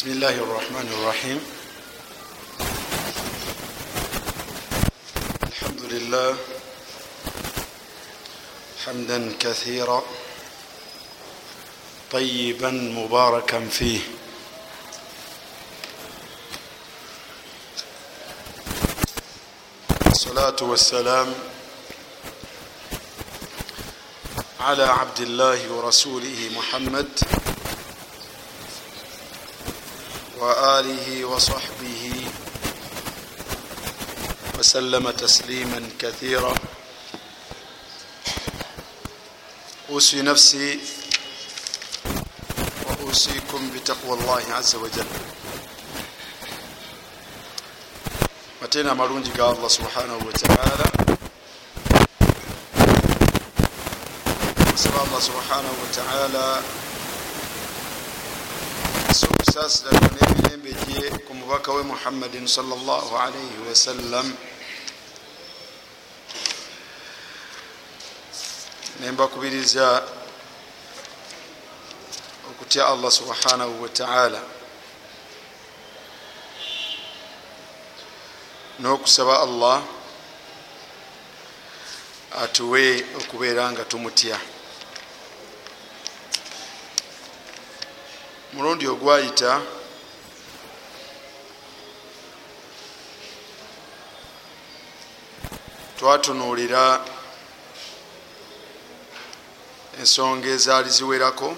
بسم 0.00 0.10
الله 0.16 0.34
الرحمن 0.34 0.88
الرحيم 0.96 1.40
الحمد 5.44 5.82
لله 5.92 6.36
حمدا 8.86 9.32
كثيرا 9.40 10.02
طيبا 12.12 12.70
مباركا 12.70 13.68
فيه 13.68 14.00
الصلاة 20.06 20.56
والسلام 20.62 21.28
على 24.60 24.84
عبد 24.84 25.20
الله 25.20 25.72
ورسوله 25.72 26.50
محمد 26.56 27.39
وآله 30.40 31.24
وصحبه 31.24 32.04
وسلم 34.58 35.10
تسليما 35.10 35.80
كثيرا. 35.98 36.54
أوصي 39.90 40.22
نفسي 40.22 40.80
وأوصيكم 42.86 43.70
بتقوى 43.74 44.14
الله 44.18 44.44
عز 44.52 44.74
وجل. 44.74 45.10
Mateena 48.60 48.92
amalungi 48.92 49.32
ga 49.32 49.48
allah 49.56 49.70
subhanahu 49.72 50.20
wataala 50.20 50.86
nsaba 54.74 55.00
allah 55.00 55.20
subhanahu 55.28 55.76
wataala 55.80 56.46
sokusaasiragane 59.16 60.29
gye 60.68 61.10
ku 61.24 61.34
mubaka 61.34 61.72
we 61.72 61.82
muhammadin 61.82 62.46
salllah 62.46 63.04
alaihi 63.16 63.64
wasallam 63.68 64.36
nembakubiriza 69.00 70.04
okutya 72.50 72.86
allah 72.86 73.10
subhanahu 73.10 73.82
wataala 73.82 74.42
n'okusaba 78.80 79.40
allah 79.40 79.80
atuwe 82.30 83.04
okubeera 83.16 83.72
nga 83.72 83.84
tumutya. 83.84 84.40
Mulundi 88.52 88.86
ogwayita 88.88 89.79
twatunuulira 96.00 97.04
ensonga 100.00 100.48
ezaali 100.48 100.90
ziwerako. 100.90 101.56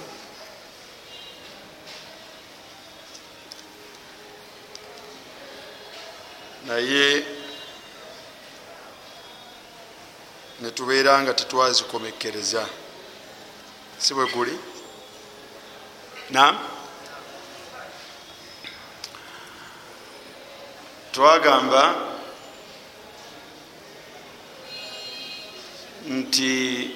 Naye 6.67 7.27
netubeera 10.61 11.23
nga 11.23 11.35
tetwazikomekereza. 11.35 12.67
Si 13.99 14.15
bwe 14.15 14.27
guli? 14.27 14.59
Nam 16.31 16.59
twagamba 21.13 22.12
nti 26.09 26.91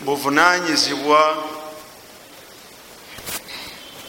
buvunanyizibwa 0.00 1.44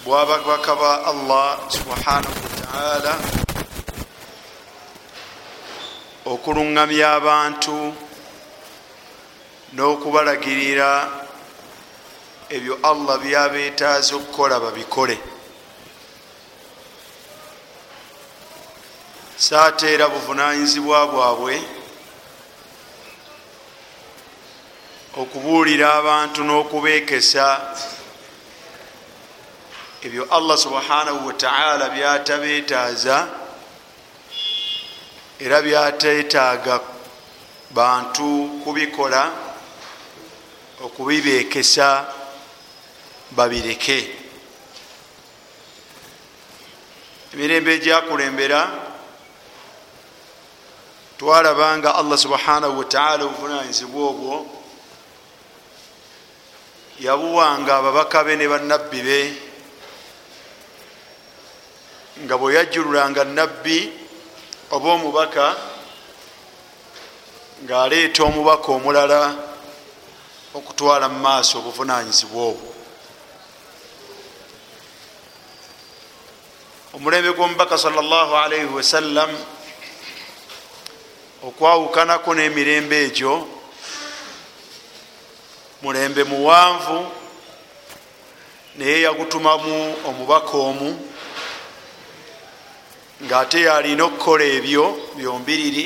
bwababaka 0.05 0.75
ba 0.75 1.05
allah 1.05 1.59
subhanahu 1.67 2.39
wataala 2.43 3.13
okuluŋgamya 6.25 7.07
abantu 7.19 7.91
n'okubalagirira 9.75 10.91
ebyo 12.55 12.79
allah 12.83 13.19
byabeetaaza 13.19 14.15
okukola 14.15 14.59
babikole 14.63 15.36
saateera 19.37 20.09
buvunanyizibwa 20.09 21.07
bwabwe 21.07 21.61
okubuulira 25.21 25.93
abantu 25.93 26.41
n'okubeekesa 26.43 27.45
ebyo 30.05 30.23
allah 30.37 30.57
subhanahu 30.57 31.27
wataala 31.27 31.89
byatabeetaaza 31.89 33.17
era 35.39 35.61
byateetaaga 35.61 36.79
bantu 37.71 38.61
kubikola 38.63 39.21
okubibeekesa 40.81 41.87
babireke. 43.31 43.99
Emirembe 47.33 47.73
egyakulembera 47.77 48.86
twalabanga 51.17 51.95
allah 51.95 52.17
subhanahu 52.17 52.77
wataala 52.77 53.25
obuvunanyizibwa 53.25 54.09
obwo. 54.09 54.45
Yabuwanga 56.99 57.77
ababaka 57.77 58.23
be 58.23 58.35
ne 58.35 58.47
bannabbi 58.47 59.01
be 59.01 59.19
nga 62.25 62.37
bwe 62.37 62.53
yajjululanga 62.53 63.23
nabbi 63.23 63.93
oba 64.71 64.89
omubaka 64.93 65.55
ng'aleeta 67.65 68.23
omubaka 68.23 68.71
omulala 68.71 69.35
okutwala 70.53 71.09
mu 71.09 71.19
maaso 71.19 71.57
obuvunanyizibwa 71.61 72.41
obwo. 72.49 72.69
Omulembe 76.97 77.33
gw'omubaka 77.37 77.77
salllah 77.77 78.29
alaihi 78.45 78.73
wasallam 78.73 79.29
okwawukanako 81.43 82.33
n'emirembe 82.33 83.05
egyo 83.05 83.47
mulembe 85.81 86.23
muwanvu 86.23 87.11
naye 88.75 89.01
yagutumamu 89.01 89.95
omubaka 90.07 90.57
omu 90.57 90.89
ng'ate 93.23 93.61
yalina 93.61 94.03
okukola 94.03 94.45
ebyo 94.57 94.85
byombiriri 95.17 95.85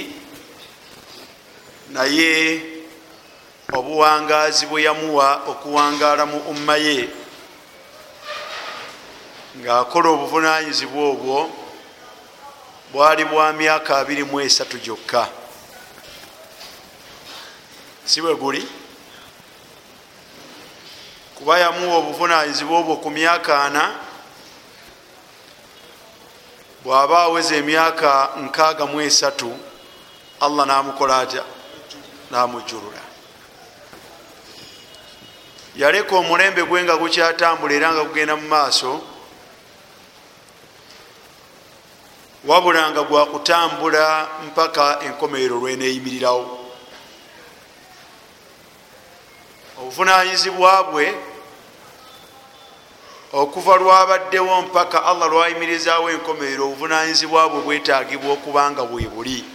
naye 1.90 2.32
obuwangaazi 3.76 4.66
bwe 4.66 4.84
yamuwa 4.88 5.28
okuwangaala 5.52 6.26
mu 6.26 6.40
umma 6.52 6.76
ye 6.76 7.10
ng'akola 9.60 10.08
obuvunanyizibwa 10.16 11.04
obwo 11.12 11.38
bwali 12.94 13.24
bwa 13.26 13.54
myaka 13.54 13.98
abiri 13.98 14.24
mu 14.24 14.40
esatu 14.40 14.78
gyokka 14.80 15.41
si 18.12 18.22
bwe 18.22 18.36
guli. 18.36 18.68
Kuba 21.36 21.60
yamuwa 21.60 21.98
obuvunanyizibwa 21.98 22.80
obwo 22.80 22.96
ku 22.96 23.10
myaka 23.10 23.64
ana 23.64 23.96
bw'aba 26.84 27.18
aweza 27.24 27.56
emyaka 27.56 28.30
nkaaga 28.44 28.86
mu 28.86 29.02
esatu 29.02 29.56
allah 30.42 30.66
namukola 30.68 31.18
atya? 31.24 31.44
Namujjulula. 32.32 33.02
Yaleka 35.76 36.16
omulembe 36.16 36.64
gwe 36.64 36.84
nga 36.84 36.98
gukyatambula 36.98 37.74
era 37.74 37.94
nga 37.94 38.04
gugenda 38.04 38.36
mu 38.36 38.48
maaso 38.48 39.02
wabula 42.44 42.92
nga 42.92 43.04
gwakutambula 43.04 44.28
mpaka 44.52 45.00
enkomerero 45.08 45.56
lweneeyimirirawo 45.64 46.61
obuvunanyizibwa 49.82 50.84
bwe 50.84 51.14
okuva 53.34 53.76
lwabaddewo 53.76 54.62
mpaka 54.62 55.06
allah 55.06 55.30
lwayimirizaawo 55.30 56.10
enkomerero 56.10 56.66
obuvunanyizibwa 56.66 57.50
bwe 57.50 57.62
bwetagibwa 57.62 58.34
okubanga 58.34 58.84
bwe 58.86 59.08
buli. 59.10 59.46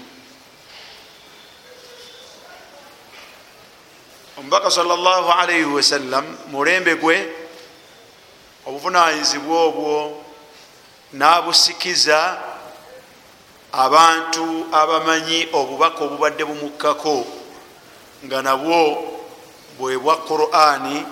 Omubaka 4.38 4.70
salllahalaihi 4.70 5.64
wasallam 5.64 6.26
mulembe 6.50 6.94
gwe 6.94 7.16
obuvunanyizibwa 8.66 9.56
obwo 9.64 10.22
n'abusikiza 11.12 12.18
abantu 13.72 14.66
abamanyi 14.72 15.48
obubaka 15.52 16.04
obubadde 16.04 16.44
bumukkako 16.44 17.26
nga 18.24 18.42
nabwo 18.42 19.15
bwebwa 19.78 20.16
qurani 20.16 21.06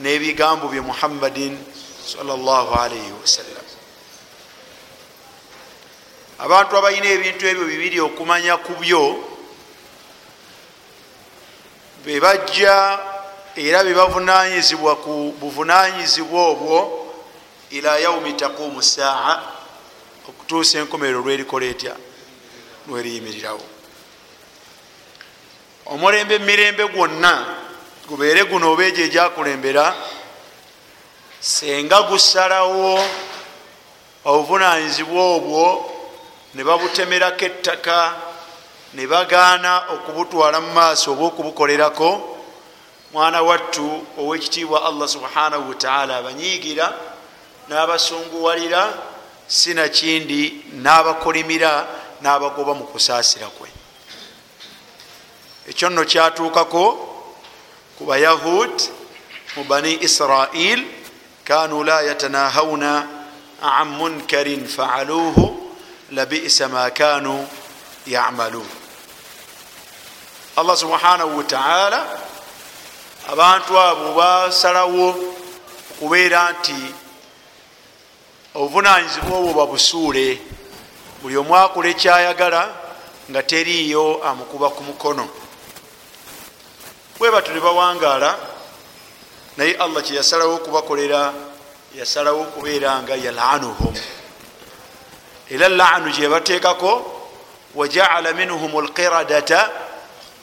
n'ebigambo 0.00 0.68
bye 0.68 0.80
muhammadin 0.80 1.58
salllahalaihi 2.06 3.12
wasallam 3.20 3.66
abantu 6.38 6.76
abalina 6.76 7.06
ebintu 7.06 7.46
ebyo 7.46 7.64
bibiri 7.64 8.00
okumanya 8.00 8.56
ku 8.56 8.72
byo 8.80 9.04
bebajja 12.04 12.98
era 13.56 13.84
bebavunanyizibwa 13.84 14.96
ku 15.00 15.34
buvunanyizibwa 15.40 16.40
obwo 16.52 16.76
ila 17.70 17.98
yaumi 17.98 18.32
taqumu 18.32 18.82
saa 18.82 19.42
okutuusa 20.28 20.78
enkomerero 20.78 21.20
lwerikola 21.20 21.66
etya? 21.66 21.96
Lweriyimirirawo 22.86 23.66
omulembe 25.86 26.34
emirembe 26.34 26.84
gwonna 26.88 27.32
gubeere 28.08 28.44
guno 28.44 28.70
oba 28.72 28.84
egyo 28.84 29.04
egyakulembera 29.04 29.94
senga 31.40 32.02
gusalawo 32.02 33.02
obuvunanyizibwa 34.24 35.22
obwo 35.34 35.64
ne 36.54 36.62
babutemerako 36.64 37.44
ettaka 37.44 38.14
ne 38.94 39.06
bagaana 39.06 39.90
okubutwala 39.94 40.60
mu 40.60 40.70
maaso 40.72 41.12
oba 41.12 41.24
okubukolerako. 41.24 42.38
Mwana 43.12 43.42
wattu 43.42 44.06
owekitiibwa 44.18 44.84
allah 44.84 45.08
subhanahu 45.08 45.68
wataala 45.68 46.16
abanyiigira 46.16 46.94
n'abasunguwalira 47.68 48.94
sinakindi 49.46 50.64
n'abakolimira 50.82 51.86
n'abagoba 52.22 52.74
mu 52.74 52.84
kusaasira 52.84 53.46
kwe. 53.46 53.68
Ekyo 55.68 55.90
nno 55.90 56.04
kyatuukako 56.04 57.05
ku 57.98 58.04
bayahud 58.04 58.72
mu 59.56 59.64
bani 59.64 59.96
israil 60.04 60.84
kanu 61.44 61.80
la 61.84 62.04
yatanahawuna 62.04 63.08
an 63.62 63.88
munkarin 63.88 64.68
faaluuhu 64.68 65.72
labisa 66.12 66.68
ma 66.68 66.90
kanu 66.90 67.48
yamaluun 68.06 68.68
allah 70.56 70.76
subhanahu 70.76 71.40
wataala 71.40 72.20
abantu 73.32 73.80
abo 73.80 74.12
basalawo 74.12 75.08
okubeera 75.96 76.52
nti 76.52 76.80
obuvunanyizibwa 78.54 79.36
obwo 79.38 79.52
babusuule 79.54 80.40
buli 81.22 81.36
omu 81.36 81.56
akola 81.56 81.88
ekyayagala 81.88 82.62
nga 83.30 83.42
teriiyo 83.42 84.20
amukuba 84.20 84.68
ku 84.70 84.84
mukono 84.84 85.45
bwe 87.18 87.30
batu 87.30 87.52
ne 87.52 87.60
bawangaala 87.60 88.38
naye 89.56 89.76
allah 89.76 90.02
kyeyasalawo 90.02 90.54
okubakolera 90.54 91.32
yasalawo 91.94 92.40
okubeera 92.42 93.02
nga 93.02 93.16
yalanuhum 93.16 93.94
era 95.50 95.68
lanu 95.68 96.10
gyebateekako 96.10 97.12
wajaala 97.74 98.32
minhum 98.32 98.76
alqiradata 98.76 99.70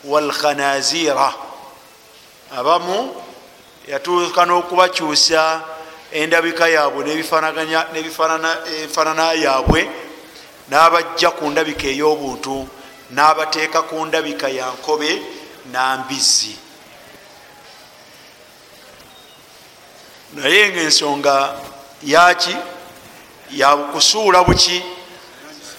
walkhanazira 0.04 1.34
abamu 2.58 3.22
yatuuka 3.88 4.46
n'okubakyusa 4.46 5.62
endabika 6.12 6.68
yaabwe 6.68 7.06
nebifaanana 7.94 9.34
yaabwe 9.34 9.90
n'abajja 10.70 11.32
ku 11.38 11.50
ndabika 11.50 11.88
ey'obuntu 11.88 12.68
n'abateeka 13.12 13.82
ku 13.82 14.06
ndabika 14.06 14.50
ya 14.50 14.74
nkobe 14.74 15.22
naye 20.34 20.70
ngaensonga 20.70 21.56
yaki 22.04 22.56
yakusuula 23.52 24.44
buki? 24.44 24.84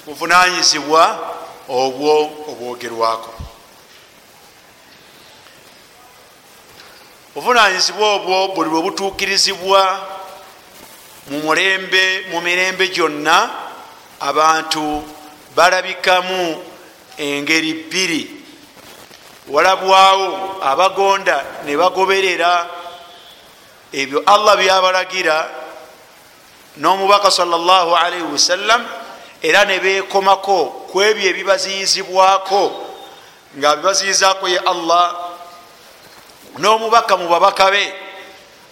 Buvunanyizibwa 0.06 1.18
obwo 1.68 2.22
obwogerwako. 2.48 3.34
Obuvunanyizibwa 7.36 8.14
obwo 8.14 8.48
buli 8.54 8.70
bwe 8.70 8.82
butuukirizibwa 8.82 9.80
mu 11.30 11.38
mulembe 11.38 12.26
mu 12.30 12.40
mirembe 12.40 12.88
gyonna 12.88 13.50
abantu 14.20 15.02
balabikamu 15.56 16.62
engeri 17.16 17.74
bbiri. 17.74 18.30
Walabwawo 19.48 20.56
abagonda 20.62 21.44
ne 21.64 21.76
bagoberera 21.76 22.83
ebyo 23.94 24.22
allah 24.26 24.58
byabalagira 24.58 25.50
n'omubaka 26.76 27.30
salllahalaihi 27.30 28.26
wasallam 28.26 28.82
era 29.42 29.64
ne 29.64 29.78
bekomako 29.78 30.90
ku 30.90 31.02
ebyo 31.02 31.30
ebibaziyizibwako 31.30 32.62
nga 33.58 33.76
bibaziyizaako 33.76 34.48
ye 34.48 34.58
allah 34.58 35.14
n'omubaka 36.58 37.16
mu 37.16 37.28
babaka 37.28 37.70
be. 37.70 37.84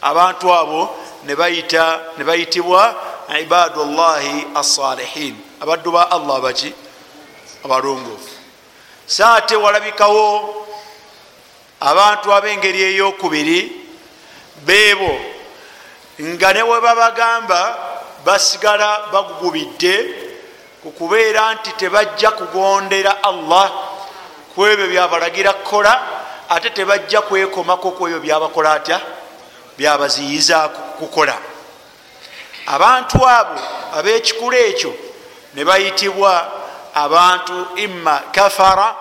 Abantu 0.02 0.50
abo 0.50 0.90
ne 1.22 1.34
bayitibwa 2.24 2.82
ibadu 3.38 3.86
llahi 3.86 4.50
assalihin 4.54 5.38
abaddu 5.62 5.94
ba 5.94 6.10
allah 6.10 6.42
baki? 6.42 6.74
Abalongoofu. 7.64 8.34
Saate 9.06 9.54
walabikawo 9.56 10.66
abantu 11.80 12.34
ab'engeri 12.34 12.82
eyokubiri 12.82 13.81
beebo. 14.66 15.20
Nga 16.20 16.52
ne 16.52 16.62
we 16.62 16.80
babagamba 16.80 17.78
basigala 18.24 19.08
bagugubidde 19.12 19.94
ku 20.82 20.90
kubeera 20.90 21.54
nti 21.54 21.72
tebajja 21.72 22.30
kugondera 22.30 23.22
allah 23.22 23.70
ku 24.54 24.66
ebyo 24.66 24.86
byabalagira 24.86 25.52
kukola 25.52 25.92
ate 26.48 26.70
tebajja 26.70 27.20
kwekomako 27.22 27.90
ku 27.90 28.06
ebyo 28.06 28.20
byabakola 28.20 28.72
atya? 28.72 29.00
Byabaziyiza 29.78 30.68
kukola. 30.98 31.36
Abantu 32.66 33.18
abo 33.28 33.60
ab'ekikula 33.98 34.58
ekyo 34.58 34.92
ne 35.54 35.64
bayitibwa 35.64 36.32
abantu 36.94 37.66
imma 37.76 38.22
kafara 38.32 38.94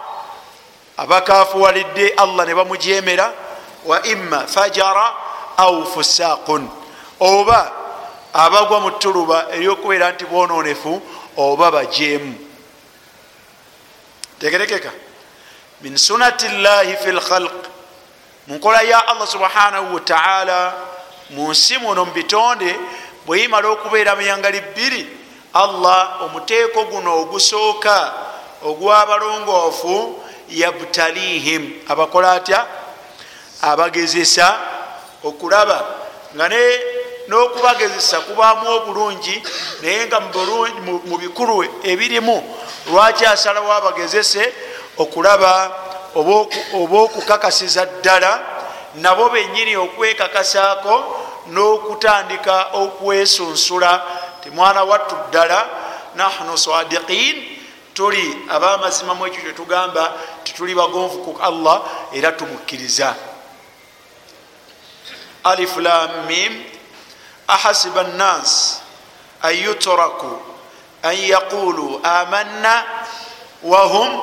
abakafuwalidde 0.98 2.14
allah 2.18 2.46
ne 2.46 2.56
bamujemera 2.56 3.34
wa 3.86 4.04
imma 4.04 4.48
fajara 4.48 5.14
au 5.62 5.86
fusaqun 5.86 6.64
oba 7.20 7.72
abagwa 8.34 8.80
mu 8.80 8.92
tuluba 8.92 9.48
eryokubeera 9.56 10.12
nti 10.12 10.26
bononefu 10.26 11.02
oba 11.38 11.72
bajemu 11.72 12.34
tegerekeka. 14.40 14.92
Min 15.82 15.98
sunati 15.98 16.48
llahi 16.48 16.96
fi 17.04 17.12
lkhalq 17.12 17.58
munkola 18.48 18.82
ya 18.82 19.08
allah 19.08 19.28
subhanahu 19.28 19.94
wataala 19.96 20.74
munsi 21.30 21.78
muno 21.78 22.06
mubitonde 22.06 22.76
bweyimala 23.26 23.68
okubeera 23.70 24.16
muyangali 24.16 24.62
bbiri 24.62 25.08
allah 25.54 26.22
omuteeko 26.26 26.86
guno 26.86 27.22
ogusooka 27.22 28.14
ogwabalongoofu 28.64 30.24
yabtalihim. 30.50 31.86
Abakola 31.88 32.32
atya? 32.32 32.66
Abagezesa 33.62 34.71
okulaba 35.24 35.78
nga 36.36 36.50
n'okubagezesa 37.28 38.20
kubaamu 38.20 38.70
obulungi 38.70 39.44
naye 39.82 40.06
nga 40.08 40.20
mu 41.08 41.18
bikulu 41.18 41.64
ebirimu 41.84 42.38
lwaki 42.88 43.26
asalawo 43.26 43.72
abagezese 43.74 44.54
okulaba 44.98 45.52
oba 46.16 46.98
okukakasiza 47.06 47.86
ddala 47.86 48.32
nabo 48.96 49.30
benyini 49.30 49.76
okwekakasaako 49.76 50.96
n'okutandika 51.54 52.56
okwesunsula 52.74 53.92
timwana 54.44 54.84
wattu 54.84 55.16
ddala 55.30 55.60
nahnu 56.16 56.58
sadiqin 56.58 57.36
tuli 57.94 58.38
abamazima 58.50 59.14
mu 59.14 59.28
ekyo 59.28 59.42
kyetugamba 59.42 60.14
tituli 60.44 60.76
bagonvu 60.76 61.18
ku 61.24 61.32
allah 61.42 61.82
era 62.14 62.32
tumukkiriza 62.32 63.31
alif 65.44 65.78
lam 65.78 66.26
mim 66.28 66.64
ahasiba 67.48 68.04
nnas 68.04 68.82
an 69.42 69.56
yutraku 69.56 70.40
an 71.04 71.16
yaqulu 71.16 72.00
amanna 72.04 72.84
wahum 73.64 74.22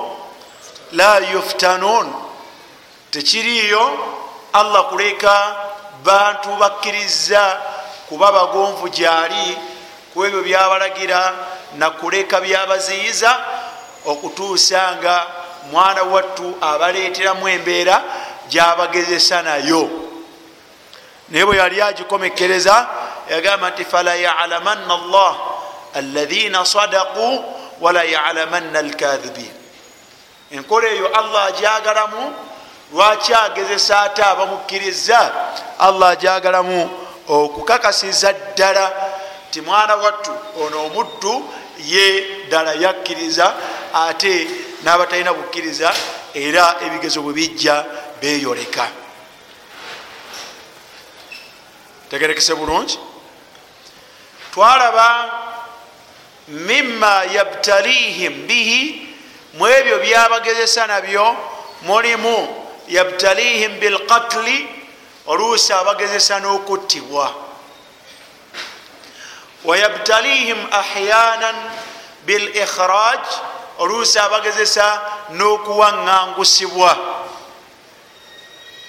la 0.93 1.19
yuftanun. 1.19 2.13
Tekiriyo 3.11 3.99
allah 4.53 4.89
kuleka 4.89 5.57
bantu 6.05 6.49
bakkiriza 6.57 7.61
kuba 8.09 8.33
bagonvu 8.33 8.89
gyali 8.89 9.59
ku 10.15 10.25
ebyo 10.25 10.43
byabalagira 10.43 11.35
nakuleka 11.79 12.41
byabaziyiza 12.41 13.39
okutuusa 14.07 14.97
nga 14.97 15.27
mwana 15.71 16.03
wattu 16.03 16.57
abaleeteramu 16.61 17.49
embeera 17.49 18.03
gyabagezesa 18.49 19.43
nayo 19.43 20.08
naye 21.31 21.45
bwe 21.45 21.57
yali 21.57 21.83
agikomekereza 21.83 22.87
yagamba 23.31 23.71
nti 23.71 23.85
fala 23.85 24.15
yalamanna 24.15 24.95
allah 24.95 25.37
alaina 25.95 26.65
sadaku 26.65 27.45
wala 27.81 28.05
yalamanna 28.05 28.79
alkadhibin. 28.79 29.53
Enkola 30.51 30.89
eyo 30.89 31.07
allah 31.09 31.45
ajagalamu 31.45 32.35
lwaki 32.93 33.35
agezesa 33.35 34.01
ate 34.01 34.23
abamukkiriza? 34.23 35.33
Allah 35.79 36.09
ajagalamu 36.09 36.91
okukakasiza 37.29 38.33
ddala 38.33 38.93
ti 39.51 39.61
mwana 39.61 39.97
wattu 39.97 40.31
ono 40.65 40.85
omuddu 40.87 41.45
ye 41.85 42.25
ddala 42.47 42.73
yakkiriza 42.73 43.55
ate 43.95 44.49
n'abatalina 44.83 45.33
bukkiriza 45.33 45.93
era 46.35 46.77
ebigezo 46.87 47.23
bwe 47.23 47.33
bijja 47.33 47.85
beyoleka 48.21 48.89
tegerekese 52.11 52.55
bulungi? 52.55 52.99
Twalaba 54.53 55.09
mima 56.49 57.25
yabtalihim 57.25 58.49
bihi 58.49 59.09
mu 59.55 59.67
ebyo 59.69 59.99
byabagezesa 59.99 60.87
nabyo 60.87 61.37
mulimu 61.83 62.49
yabtalihim 62.89 63.81
bilqatli 63.81 64.69
oluusi 65.27 65.73
abagezesa 65.73 66.41
n'okuttibwa. 66.41 67.29
Wayabtalihim 69.65 70.57
ahyanan 70.73 71.57
bilikhraj 72.27 73.21
oluusi 73.79 74.19
abagezesa 74.19 74.87
n'okuwaŋŋangusibwa. 75.37 76.93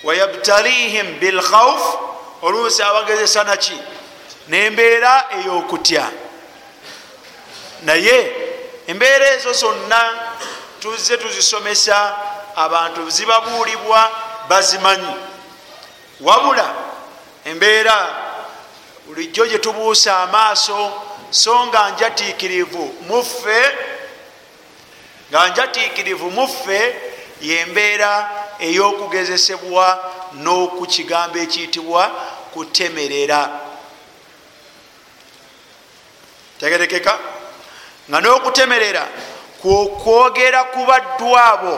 Wayabtalihim 0.03 1.19
bilkhauf 1.19 1.83
oluusi 2.41 2.83
abagezesa 2.83 3.43
naki 3.43 3.77
nembeera 4.47 5.25
ey'okutya. 5.37 6.11
Naye 7.83 8.35
embeera 8.87 9.29
ezo 9.35 9.53
zonna 9.53 10.01
tuzze 10.79 11.17
tuzisomesa 11.17 12.17
abantu 12.55 13.09
zibabuulibwa 13.09 14.11
bazimanyi. 14.49 15.15
Wabula 16.21 16.73
embeera 17.45 18.15
bulijjo 19.05 19.45
gye 19.45 19.57
tubuusa 19.59 20.17
amaaso 20.17 20.91
so 21.29 21.65
nga 21.65 21.89
njatiikirivu 21.89 22.95
muffe 23.07 23.77
nga 25.29 25.47
njatiikirivu 25.47 26.31
muffe 26.31 26.95
yembeera 27.41 28.29
ey'okugezesebwa 28.59 29.85
n'oku 30.33 30.85
kigambo 30.85 31.37
ekiyitibwa 31.39 32.03
kutemerera. 32.53 33.49
Tegerekeka 36.59 37.19
nga 38.09 38.17
n'okutemerera 38.21 39.07
kwokwogera 39.61 40.63
ku 40.63 40.85
baddu 40.85 41.29
abo 41.37 41.75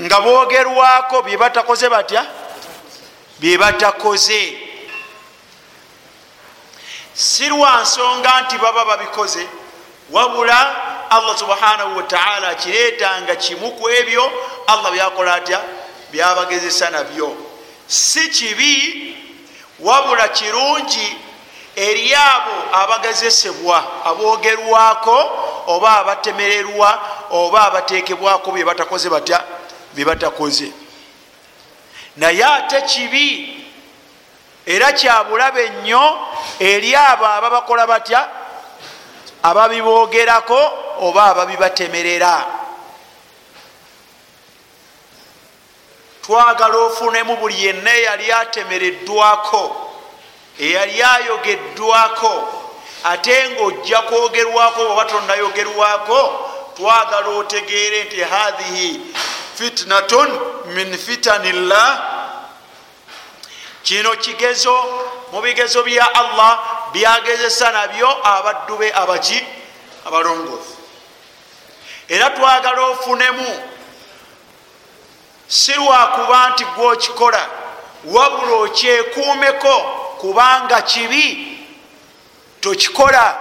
nga 0.00 0.20
boogerwako 0.20 1.22
bye 1.22 1.36
batakoze 1.36 1.88
batya? 1.88 2.26
Bye 3.40 3.58
batakoze. 3.58 4.42
Si 7.14 7.48
lwa 7.48 7.82
nsonga 7.82 8.40
nti 8.40 8.58
baba 8.58 8.84
babikoze 8.84 9.48
wabula 10.10 10.76
allah 11.10 11.38
subhanahu 11.38 11.96
wataala 11.96 12.48
akireetanga 12.48 13.36
kimu 13.36 13.70
ku 13.70 13.88
ebyo. 13.90 14.32
Allah 14.66 14.92
byakola 14.92 15.34
atya? 15.34 15.60
Byabagezesa 16.12 16.90
nabyo. 16.90 17.36
Si 17.86 18.28
kibi 18.28 19.16
wabula 19.80 20.28
kirungi 20.28 21.16
eri 21.76 22.14
abo 22.14 22.52
abagezesebwa 22.72 23.84
aboogerwako 24.04 25.30
oba 25.66 25.98
abatemererwa 25.98 27.00
oba 27.30 27.66
abatekebwako 27.66 28.52
byebatakoze 28.52 29.08
batya? 29.10 29.44
Byebatakoze 29.94 30.72
naye 32.16 32.44
ate 32.44 32.82
kibi 32.82 33.62
era 34.66 34.92
kyabulabe 34.92 35.68
nnyo 35.68 36.18
eri 36.58 36.94
abo 36.96 37.26
ababakola 37.26 37.86
batya? 37.86 38.28
Ababiboogerako 39.42 40.85
oba 41.00 41.24
ababibatemerera 41.24 42.46
twagala 46.22 46.76
ofunemu 46.78 47.36
buli 47.36 47.64
yenna 47.64 47.94
eyali 47.94 48.32
atemereddwako 48.32 49.90
eyali 50.58 51.02
ayogeddwako 51.02 52.52
ate 53.04 53.50
ngaojja 53.50 53.98
kwogerwako 54.02 54.80
oba 54.92 55.04
tonnayogerwako 55.04 56.50
twagala 56.76 57.28
otegeere 57.28 58.04
nti 58.04 58.20
hathihi 58.20 59.00
fitnatun 59.58 60.40
min 60.66 60.98
fitanillah. 60.98 62.16
Kino 63.82 64.10
kigezo 64.16 64.74
mu 65.32 65.40
bigezo 65.40 65.82
bya 65.82 66.14
allah 66.14 66.58
byagezesa 66.92 67.70
nabyo 67.72 68.08
abaddu 68.28 68.76
be 68.76 68.92
abaki 68.94 69.46
abalongoofu 70.04 70.75
era 72.08 72.30
twagala 72.30 72.82
ofunemu. 72.86 73.62
Si 75.48 75.72
lwakuba 75.74 76.48
nti 76.50 76.64
gwokikola 76.64 77.48
wabula 78.04 78.52
okyekuumeko 78.52 79.80
kubanga 80.20 80.82
kibi 80.82 81.58
tokikola. 82.60 83.38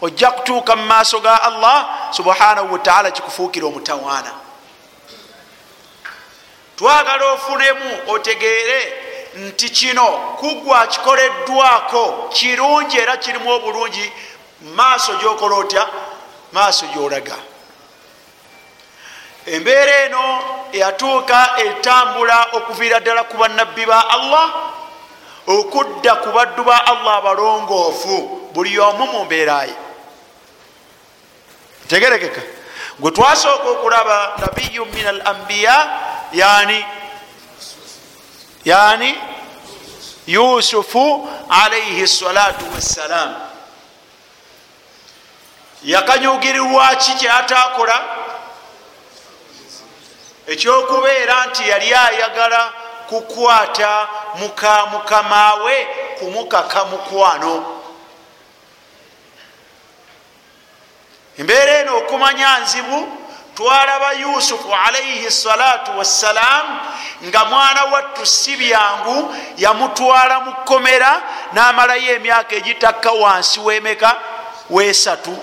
Ojja 0.00 0.30
kutuuka 0.30 0.76
mu 0.76 0.84
maaso 0.86 1.20
ga 1.20 1.42
allah 1.42 1.88
subhanahu 2.10 2.72
wataala 2.72 3.10
kikufuukira 3.10 3.66
omutawaana. 3.66 4.32
Twagala 6.76 7.32
ofunemu 7.32 8.00
otegeere 8.08 8.92
nti 9.34 9.70
kino 9.70 10.06
kugwa 10.38 10.86
kikoleddwako 10.86 12.28
kirungi 12.32 12.98
era 12.98 13.16
kirimu 13.16 13.50
obulungi. 13.50 14.12
Maaso 14.60 15.14
gyokola 15.14 15.56
otya? 15.56 15.86
Maaso 16.52 16.86
gyolaga 16.86 17.36
embeera 19.46 20.04
eno 20.04 20.24
yatuuka 20.72 21.50
etambula 21.58 22.46
okuviira 22.52 23.00
ddala 23.00 23.24
ku 23.24 23.36
bannabbi 23.36 23.86
ba 23.86 24.08
allah 24.10 24.46
okudda 25.46 26.14
ku 26.16 26.32
baddu 26.32 26.64
ba 26.64 26.86
allah 26.86 27.16
abalongoofu 27.16 28.50
buli 28.52 28.78
omu 28.78 29.06
mu 29.06 29.24
mbeeraye 29.24 29.74
tegerekeka. 31.88 32.40
Gwe 32.98 33.10
twasooka 33.10 33.68
okulaba 33.68 34.32
nabiyu 34.38 34.84
min 34.86 35.06
al 35.06 35.22
ambiya 35.24 36.00
yani 36.32 36.84
yani 38.64 39.14
yusufu 40.26 41.28
alaihi 41.48 42.08
salatu 42.08 42.64
wassalam 42.74 43.34
yakanyugirirwaki 45.84 47.12
kyatakola 47.14 48.25
ekyokubeera 50.46 51.46
nti 51.46 51.68
yali 51.68 51.94
ayagala 51.94 52.72
kukwata 53.08 54.08
muka 54.38 54.86
mukamawe 54.86 55.86
kumukaka 56.18 56.84
mukwano. 56.84 57.72
Embeera 61.38 61.72
eno 61.78 61.98
okumanya 61.98 62.58
nzibu 62.58 63.08
twalaba 63.54 64.12
yusufu 64.12 64.74
alaihi 64.86 65.30
salatu 65.30 65.98
wassalamu 65.98 66.80
nga 67.24 67.44
mwana 67.44 67.84
wattu 67.84 68.26
si 68.26 68.56
byangu 68.56 69.34
yamutwala 69.56 70.40
mu 70.40 70.52
kkomera 70.52 71.22
n'amalayo 71.52 72.14
emyaka 72.14 72.54
egitakka 72.56 73.12
wansi 73.12 73.60
wemeka 73.60 74.16
wesatu. 74.70 75.36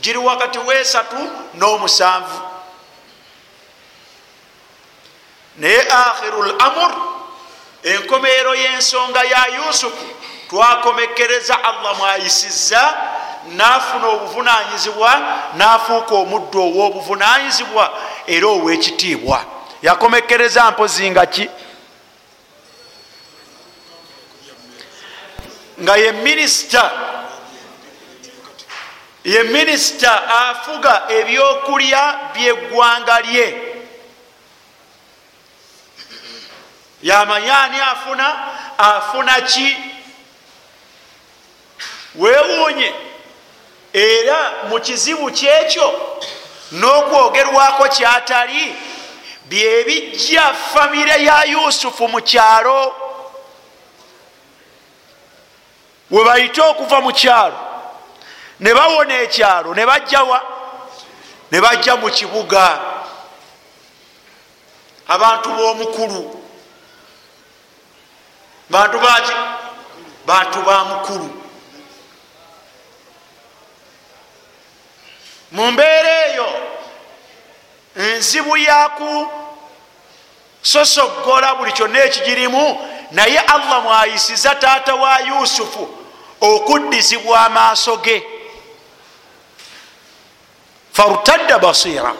Giri 0.00 0.18
wakati 0.18 0.58
wesatu 0.58 1.16
n'omusanvu 1.54 2.53
naye 5.56 5.80
akhiru 5.90 6.42
l 6.42 6.54
amur 6.58 6.92
enkomeero 7.82 8.54
y'ensonga 8.54 9.22
ya 9.24 9.46
yusufu. 9.46 10.06
Twakomekereza 10.50 11.64
allah 11.64 11.98
mwayisiza 11.98 12.94
nafuna 13.48 14.06
obuvunanyizibwa 14.08 15.20
nafuuka 15.56 16.14
omuddu 16.14 16.60
ow'obuvunanyizibwa 16.62 17.92
era 18.26 18.46
ow'ekitiibwa. 18.46 19.44
Yakomekereza 19.82 20.70
mpozi 20.70 21.10
nga 21.10 21.26
ki? 21.26 21.50
Nga 25.82 25.96
ye 25.96 26.12
minisita 26.12 26.90
ye 29.24 29.42
minisita 29.42 30.28
afuga 30.28 31.02
ebyokulya 31.08 32.18
byeggwanga 32.34 33.20
lye 33.20 33.73
yamanyani 37.04 37.80
afuna 37.80 38.36
afuna 38.78 39.40
ki? 39.40 39.76
Wewuunye 42.14 42.94
era 43.92 44.52
mu 44.68 44.80
kizibu 44.80 45.30
kyekyo 45.30 46.18
n'okwogerwako 46.72 47.88
kyatali 47.88 48.76
byebijja 49.44 50.54
famire 50.74 51.24
ya 51.24 51.44
yusufu 51.44 52.08
mu 52.08 52.20
kyalo. 52.20 52.94
Webayite 56.10 56.62
okuva 56.62 57.00
mu 57.00 57.12
kyalo. 57.12 57.58
Ne 58.60 58.74
bawona 58.74 59.14
ekyalo 59.20 59.74
ne 59.74 59.86
bajjawa 59.86 60.42
ne 61.52 61.60
bajja 61.60 61.96
mu 61.96 62.10
kibuga. 62.10 62.80
Abantu 65.08 65.48
b'omukulu 65.48 66.43
bantu 68.74 68.98
baki 68.98 69.32
bantu 70.26 70.62
ba 70.62 70.84
mukulu. 70.84 71.30
Mu 75.50 75.72
mbeera 75.72 76.26
eyo 76.26 76.48
nzibu 77.96 78.56
yaku 78.56 79.30
sosogola 80.62 81.54
buli 81.54 81.72
kyonna 81.72 82.04
ekigirimu 82.04 82.88
naye 83.10 83.38
allah 83.38 83.82
mwayisiza 83.82 84.54
taata 84.54 84.94
wa 84.94 85.18
yusufu 85.20 85.98
okuddizibwa 86.40 87.46
amaaso 87.46 87.96
ge. 87.96 88.26
Fartadda 90.92 91.58
basira 91.58 92.14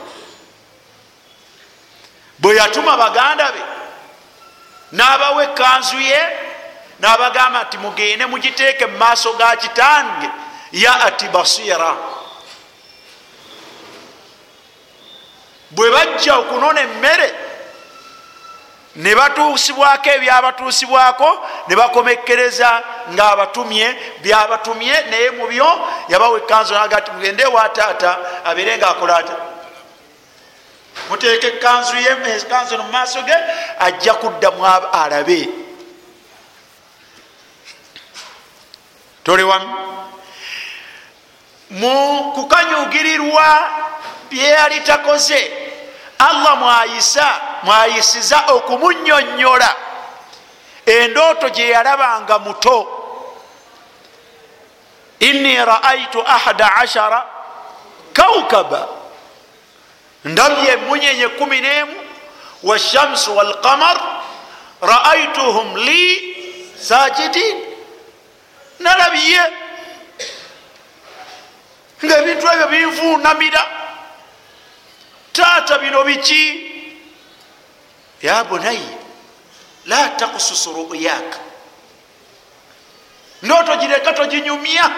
bwe 2.38 2.56
yatuma 2.56 2.96
baganda 2.96 3.52
be 3.52 3.62
n'abawa 4.92 5.44
ekanzu 5.44 6.00
ye 6.00 6.43
n'abagamba 7.00 7.62
nti 7.64 7.78
mugende 7.78 8.26
mugiteeke 8.26 8.86
mu 8.86 8.98
maaso 8.98 9.32
ga 9.32 9.56
kitange. 9.56 10.28
Yaati 10.72 11.28
basira 11.28 11.94
bwe 15.70 15.90
bajja 15.90 16.38
okunona 16.38 16.80
emmere 16.80 17.34
ne 18.96 19.14
batuusibwako 19.14 20.08
ebyabatuusibwako 20.10 21.46
ne 21.68 21.76
bakomekereza 21.76 22.82
ngaabatumye 23.12 23.86
byabatumye 24.22 24.94
naye 25.10 25.30
mu 25.30 25.46
byo 25.46 25.68
yabawa 26.08 26.38
ekanzu 26.38 26.74
naga 26.74 27.00
ti 27.00 27.10
mugende 27.10 27.44
wa 27.44 27.68
taata 27.68 28.18
abeere 28.44 28.78
nga 28.78 28.88
akola 28.88 29.16
ata 29.16 29.36
muteeka 31.10 31.46
ekanzu 31.46 31.96
ye 31.96 32.12
ekanzu 32.36 32.76
no 32.76 32.82
mumaaso 32.82 33.22
ge 33.22 33.36
ajja 33.78 34.14
kuddamu 34.14 34.66
alabe 34.92 35.63
toli 39.24 39.42
wamu 39.42 39.76
mu 41.70 42.32
kukanyugirirwa 42.32 43.68
byeyali 44.30 44.80
takoze 44.80 45.52
allah 46.18 46.56
mwayisa 46.56 47.40
mwayisiza 47.62 48.42
okumunyonyola. 48.48 49.74
Endooto 50.86 51.48
gye 51.48 51.68
yalabanga 51.68 52.38
muto. 52.38 53.00
Inni 55.20 55.56
raaitu 55.56 56.22
ahada 56.26 56.76
ashara 56.76 57.26
kaukaba 58.12 58.88
ndabye 60.24 60.72
emunyenye 60.72 61.28
kumi 61.28 61.60
nemu 61.60 61.92
washamsu 62.62 63.36
walqamar 63.36 64.00
raaituhum 64.82 65.76
li 65.76 66.36
sajidin 66.80 67.63
nalabye 68.78 69.40
nga 72.04 72.18
ebintu 72.18 72.46
ebyo 72.52 72.66
binfunamira. 72.68 73.62
Taata 75.32 75.78
bino 75.78 76.04
biki? 76.04 76.72
Ya 78.22 78.44
bunayi 78.44 78.88
la 79.86 80.08
takususu 80.08 80.72
ruyaka. 80.72 81.38
Ndooto 83.42 83.76
gireka 83.76 84.12
toginyumya 84.12 84.90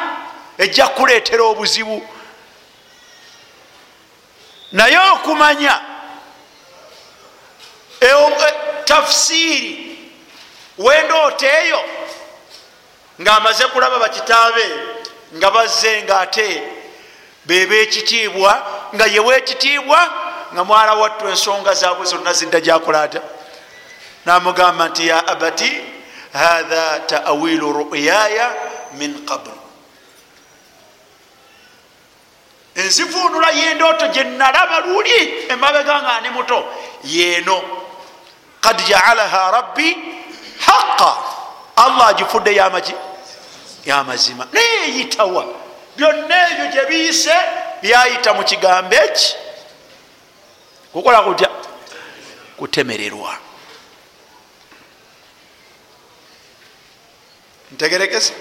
ejja 0.58 0.88
kuleetera 0.88 1.42
obuzibu. 1.44 2.08
Naye 4.72 4.98
okumanya 4.98 5.80
tafusiiri 8.84 9.98
wendooto 10.78 11.46
eyo 11.46 11.80
ngaamaze 13.20 13.66
kulaba 13.66 13.98
bakitaabe 13.98 14.66
nga 15.37 15.50
bazze 15.50 16.02
nga 16.02 16.20
ate 16.20 16.62
beba 17.44 17.74
ekitiibwa 17.74 18.52
nga 18.94 19.07
yewa 19.07 19.37
ekitiibwa 19.37 20.00
nga 20.52 20.64
mwala 20.64 20.94
wattu 20.94 21.29
ensonga 21.29 21.74
zaabwe 21.74 22.07
zonna 22.07 22.33
zidda 22.33 22.61
gyakulata 22.61 23.20
namugamba 24.26 24.88
nti 24.88 25.09
ya 25.09 25.26
abati 25.26 25.81
hatha 26.33 27.00
taawilu 27.00 27.72
ruyaya 27.72 28.55
min 28.92 29.26
qabl. 29.26 29.50
Enzivuunula 32.74 33.50
yendooto 33.50 34.07
gyenalaba 34.07 34.81
luli 34.81 35.48
emabega 35.48 36.02
nga 36.02 36.20
ni 36.20 36.31
muto? 36.31 36.64
Yeeno. 37.05 37.62
Kad 38.61 38.76
jaalaha 38.88 39.50
rabbi 39.50 39.96
haqa 40.66 41.25
allah 41.76 42.06
agifudde 42.08 42.54
yamaki 42.54 42.94
yamazima 43.84 44.46
naye 44.52 44.84
eyitawa 44.86 45.44
byonna 45.96 46.50
ebyo 46.50 46.66
gyebiyise 46.72 47.34
byayita 47.82 48.34
mu 48.34 48.42
kigambo 48.44 48.94
eki 48.96 49.34
kukola 50.92 51.20
kutya? 51.22 51.48
Kutemererwa. 52.56 53.36
Ntegerekese. 57.72 58.32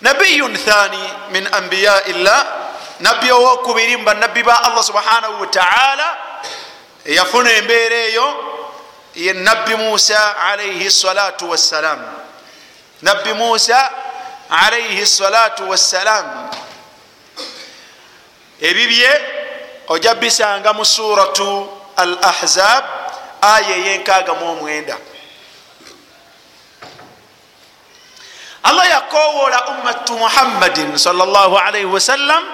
Nabiyun 0.00 0.56
thani 0.56 0.98
min 1.32 1.46
ambiyai 1.52 2.12
llah 2.12 2.46
nabbi 3.00 3.30
owokubiri 3.32 3.96
mu 3.96 4.04
banabbi 4.04 4.42
ba 4.42 4.64
allah 4.64 4.82
subhanahu 4.84 5.40
wataala 5.40 6.08
eyafuna 7.04 7.50
embeera 7.52 7.96
eyo 7.96 8.49
ye 9.14 9.32
nabbi 9.32 9.74
musa 9.76 10.36
alaihi 10.38 10.90
salatu 10.90 11.50
wassalam. 11.50 11.98
Nabbi 13.02 13.32
musa 13.32 13.90
alaihi 14.50 15.06
salatu 15.06 15.68
wassalam. 15.70 16.50
Ebibye 18.60 19.10
ojja 19.88 20.14
bisanga 20.14 20.72
mu 20.72 20.84
suratu 20.84 21.68
al 21.96 22.18
ahzab 22.22 22.84
aya 23.40 23.76
eyenkaaga 23.76 24.34
mu 24.34 24.46
omwenda. 24.52 24.96
Allah 28.62 28.86
yakowola 28.88 29.68
ummatu 29.68 30.12
muhammadin 30.18 30.98
salaalii 30.98 31.84
wasallam. 31.84 32.44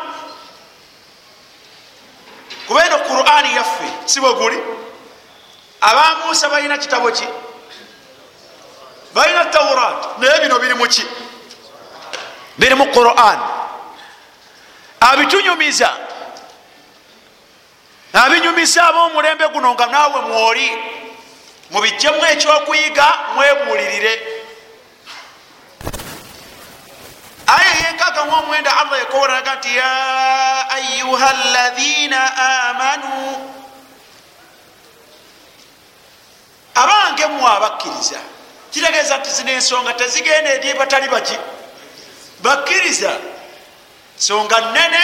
Kuba 2.66 2.86
eno 2.86 2.98
qurani 2.98 3.54
yaffe 3.54 3.88
sibwe 4.06 4.34
guli 4.34 4.58
aba 5.80 6.16
musa 6.26 6.48
balina 6.48 6.78
kitabo 6.78 7.10
ki? 7.10 7.24
Balina 9.14 9.44
taurat 9.50 10.18
naye 10.18 10.40
bino 10.40 10.58
biri 10.58 10.74
muki 10.74 11.02
biri 12.58 12.74
mu 12.74 12.86
quran. 12.92 13.38
Abitunyumiza. 15.00 15.90
Abinyumiza 18.12 18.82
ab'omulembe 18.88 19.48
guno 19.52 19.74
nga 19.74 19.86
naawe 19.86 20.20
mwoli. 20.20 20.70
Mubijjemu 21.70 22.24
ekyokuyiga 22.32 23.08
mwebuulirire. 23.34 24.14
Aya 27.46 27.72
yenkaga 27.86 28.24
mu 28.24 28.32
omwenda 28.36 28.76
allah 28.76 28.98
yakowolaga 28.98 29.54
nti 29.54 29.76
ya 29.76 29.90
ayuha 30.70 31.32
ladhina 31.32 32.20
amanu 32.68 33.12
abange 36.82 37.26
mwe 37.26 37.50
abakkiriza 37.56 38.18
kitegeeza 38.70 39.16
nti 39.18 39.30
zina 39.30 39.52
ensonga 39.52 39.92
tezigenda 39.92 40.50
eri 40.50 40.74
batali 40.74 41.08
baki. 41.08 41.36
Bakkiriza. 42.44 43.12
Nsonga 44.18 44.60
nene 44.60 45.02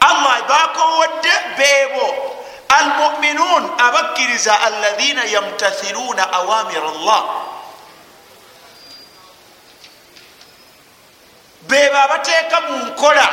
allah 0.00 0.36
bakowodde 0.48 1.32
beebo. 1.56 2.06
Almuminun 2.68 3.70
abakkiriza 3.86 4.60
alaina 4.60 5.24
yamtathiluna 5.24 6.32
awamir 6.32 6.82
llah 7.04 7.24
beba 11.68 12.02
abateeka 12.04 12.60
mu 12.60 12.76
nkola 12.76 13.28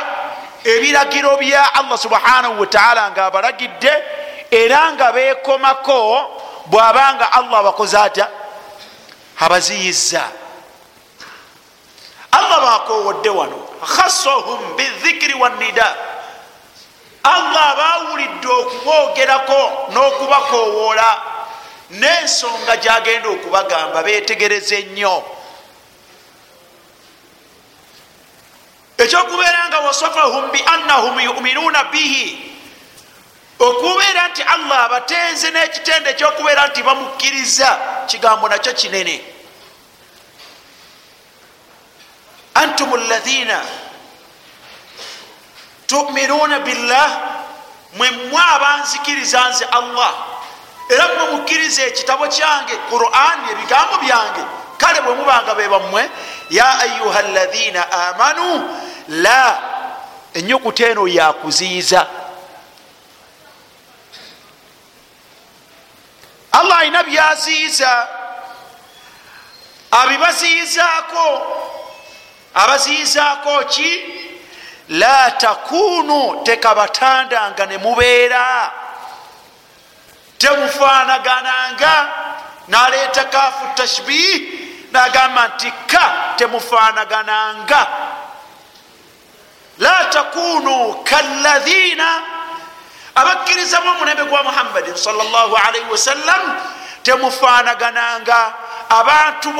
ebiragiro 0.64 1.36
bya 1.36 1.74
allah 1.74 1.98
subhanahu 1.98 2.60
wataala 2.60 3.10
nga 3.10 3.26
abalagidde 3.26 3.92
era 4.50 4.92
nga 4.92 5.12
bekomako 5.12 6.02
bwabanga 6.70 7.32
allah 7.32 7.58
abakoze 7.58 7.98
atya? 7.98 8.28
Abaziyiza. 9.40 10.24
Allah 12.32 12.60
bakowodde 12.60 13.30
wano. 13.30 13.68
Khasahum 13.82 14.76
bidhikiri 14.76 15.34
wanida 15.34 15.96
allah 17.22 17.66
bawulidde 17.76 18.48
okubogerako 18.48 19.92
n'okubakowoola. 19.92 21.10
N'ensonga 21.90 22.76
gyagenda 22.76 23.28
okubagamba 23.28 24.02
betegereze 24.02 24.82
nnyo 24.82 25.24
ekyokubeera 28.98 29.68
nga 29.68 29.78
wasafahum 29.80 30.50
biannahum 30.50 31.20
yuminuuna 31.20 31.84
bihi 31.84 32.47
okubeera 33.58 34.28
nti 34.28 34.42
allah 34.42 34.84
abatenze 34.84 35.50
n'ekitende 35.50 36.10
ekyokubeera 36.10 36.66
nti 36.66 36.82
bamukkiriza 36.82 37.78
kigambo 38.06 38.48
nakyo 38.48 38.72
kinene. 38.72 39.22
Antum 42.54 43.08
lathina 43.08 43.60
tuminuuna 45.86 46.58
billah 46.58 47.10
mwe 47.96 48.10
mwe 48.10 48.42
abanzikiriza 48.54 49.48
nze 49.48 49.64
allah. 49.64 50.14
Era 50.88 51.08
mwe 51.08 51.30
mukkiriza 51.30 51.82
ekitabo 51.82 52.28
kyange 52.28 52.76
qurani 52.76 53.50
ebigambo 53.52 53.96
byange 53.98 54.42
kale 54.78 55.00
bwe 55.00 55.14
mubanga 55.14 55.54
be 55.54 55.68
bammwe 55.68 56.10
ya 56.50 56.78
ayuha 56.78 57.22
lathina 57.22 57.92
amanu 57.92 58.78
la 59.08 59.58
enyukuta 60.34 60.86
eno 60.86 61.08
yakuziyiza 61.08 62.06
allah 66.58 66.78
alina 66.78 67.02
byaziyiza 67.02 68.08
abibaziyizaako 69.90 71.26
abaziyizaako 72.54 73.64
ki? 73.64 74.14
La 74.88 75.30
takunu 75.30 76.42
tekabatandanga 76.44 77.66
ne 77.66 77.78
mubeera. 77.78 78.72
Temufaanagananga 80.38 82.08
naleeta 82.68 83.24
kafu 83.24 83.66
tashbih 83.74 84.42
nagamba 84.92 85.48
nti 85.48 85.70
ka 85.86 86.34
temufaanagananga 86.36 87.86
la 89.78 90.04
takunu 90.04 91.04
kallathina 91.04 92.22
abakkirizamu 93.20 93.90
omulembe 93.90 94.24
gwa 94.24 94.42
muhammadin 94.42 94.96
salaalaihi 94.96 95.90
wasallam 95.90 96.42
temufaanagananga. 97.02 98.54
Abantu 98.88 99.52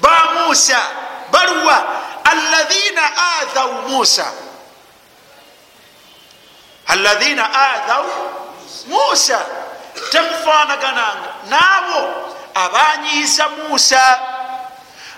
ba 0.00 0.18
musa 0.34 0.80
baluwa 1.30 1.76
alathina 2.24 3.02
athau 3.40 3.72
musa. 3.88 4.26
Alathina 6.86 7.44
athau 7.54 8.06
musa. 8.86 9.40
Temufaanagananga. 10.10 11.30
Naabo 11.48 12.02
abanyiiza 12.54 13.48
musa 13.48 14.18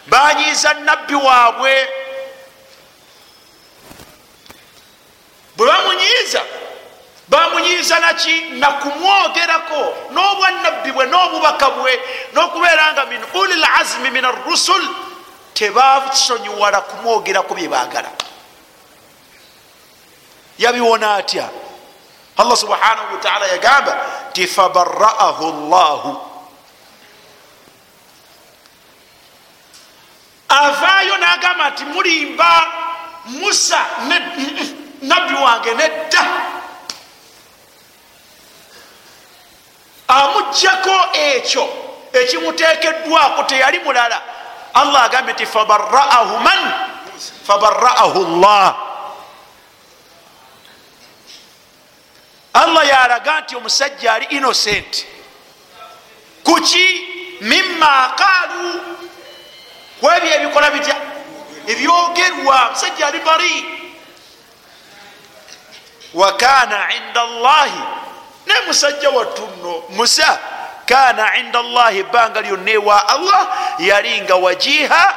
banyiiza 0.07 0.75
nabbi 0.75 1.15
waabwe 1.15 1.89
bwe 5.59 5.67
bamunyiiza 5.67 6.43
bamunyiiza 7.29 7.99
naki 7.99 8.35
nakumwogerako 8.63 9.81
n'obwanabbi 10.15 10.91
bwe 10.95 11.05
n'obubaka 11.11 11.67
bwe 11.71 11.93
n'okubeera 12.35 12.93
nga 12.93 13.05
min 13.11 13.23
uli 13.35 13.55
lazmi 13.59 14.11
min 14.11 14.25
arusul 14.25 14.85
tebasonyiwala 15.55 16.81
kumwogerako 16.81 17.55
bye 17.55 17.69
baagala. 17.69 18.11
Yabiwona 20.59 21.15
atya? 21.15 21.51
Allah 22.39 22.57
subhanahu 22.57 23.15
wataala 23.15 23.47
yagamba 23.47 23.93
ti 24.33 24.47
fabaraahu 24.47 25.45
llahu 25.71 26.11
avaayo 30.49 31.19
n'agamba 31.19 31.71
nti 31.71 31.85
mulimba 31.85 32.67
musa 33.27 33.81
nabbi 35.03 35.35
wange 35.35 35.75
nedda. 35.75 36.25
Amugjako 40.09 40.97
ekyo 41.13 41.69
ekimutekeddwako 42.13 43.43
teyali 43.43 43.79
mulala. 43.79 44.23
Allah 44.75 45.05
agambye 45.05 45.33
nti 45.35 45.47
fabaraahu 45.47 46.39
man? 46.39 46.73
Fabaraahu 47.47 48.41
llah 48.41 48.77
allah 52.53 52.87
yalaga 52.89 53.41
nti 53.41 53.57
omusajja 53.57 54.15
ali 54.15 54.27
innocent. 54.31 55.07
Kuki? 56.45 57.09
Mima 57.41 58.15
qaalu. 58.17 58.81
Kwebyo 60.01 60.35
ebikola 60.35 60.71
bitya? 60.71 60.97
Ebyogerwa. 61.67 62.71
Musajja 62.71 63.07
ali 63.07 63.21
bari 63.21 63.78
wakana 66.15 66.95
inda 66.95 67.25
llahi 67.25 67.83
ne 68.47 68.55
musajja 68.67 69.11
wattuno 69.11 69.83
musa 69.89 70.39
kana 70.87 71.37
inda 71.37 71.63
llahi 71.63 71.99
ebbanga 71.99 72.41
lyonna 72.41 72.71
ewa 72.71 73.09
allah 73.09 73.49
yali 73.79 74.21
nga 74.21 74.37
wajiha 74.37 75.17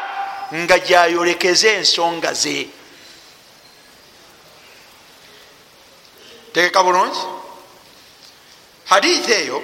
nga 0.53 0.79
gyayolekeza 0.79 1.69
ensonga 1.69 2.33
ze. 2.33 2.67
Tegeka 6.53 6.83
bulungi? 6.83 7.19
Hadithi 8.85 9.31
eyo 9.33 9.63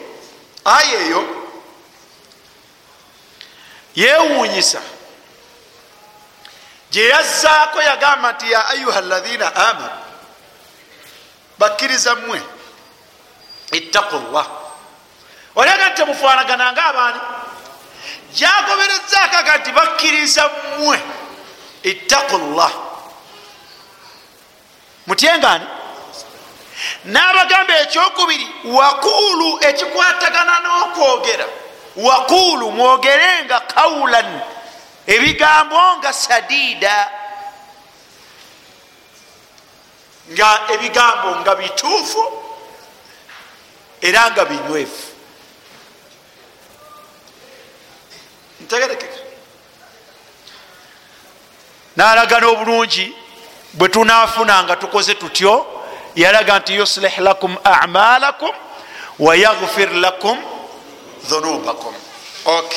aya 0.65 0.99
eyo 0.99 1.21
yewunyisa 3.95 4.81
gyeyazzaako 6.91 7.81
yagamba 7.81 8.31
nti 8.31 8.51
ya 8.51 8.67
ayuha 8.67 9.01
lathina 9.01 9.55
amanu 9.55 10.06
bakkiriza 11.59 12.15
mmwe 12.15 12.41
ittaqu 13.71 14.17
llah 14.31 14.47
olaga 15.55 15.85
nti 15.89 15.95
temufaanagananga 15.95 16.83
abaani 16.85 17.19
gyagoberezzaako 18.37 19.35
aga 19.37 19.57
nti 19.57 19.71
bakkiriza 19.71 20.43
mmwe 20.49 20.97
ittaqu 21.83 22.37
llah 22.37 22.73
mutyengani 25.07 25.67
n'abagamba 27.05 27.73
ekyokubiri 27.83 28.47
wakuulu 28.77 29.49
ekikwatagana 29.69 30.55
n'okwogera. 30.63 31.47
Wakuulu 31.95 32.71
mwogerenga 32.71 33.59
kaulan 33.59 34.29
ebigambo 35.07 35.97
nga 35.97 36.13
sadiida 36.13 37.09
nga 40.31 40.59
ebigambo 40.73 41.35
nga 41.39 41.55
bituufu 41.55 42.23
era 44.01 44.31
nga 44.31 44.45
binywefu 44.45 45.07
ntegerekeka 48.61 49.19
nalagana 51.95 52.47
obulungi 52.47 53.15
bwe 53.73 53.89
tunafuna 53.89 54.63
nga 54.63 54.75
tukoze 54.75 55.13
tutyo 55.15 55.65
yalaga 56.15 56.59
nti 56.59 56.75
yuslih 56.75 57.17
lakum 57.19 57.57
amalakum 57.63 58.51
wayaghfir 59.19 59.93
lakum 59.93 60.37
dhunubakum. 61.29 61.93
Ok. 62.45 62.75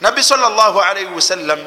Nabbi 0.00 0.22
salllahalaihi 0.22 1.12
wasallam 1.14 1.60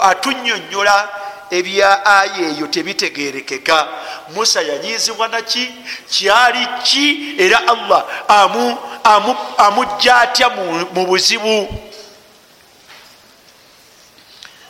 atunyonyola 0.00 1.08
ebya 1.50 2.06
aya 2.06 2.48
eyo 2.48 2.66
tebitegerekeka 2.66 3.88
musa 4.34 4.62
yanyizibwa 4.62 5.28
naki 5.28 5.74
kyali 6.10 6.68
ki 6.84 7.34
era 7.38 7.58
allah 7.68 8.04
amujja 9.56 10.16
atya 10.16 10.48
mu 10.50 11.06
buzibu? 11.06 11.68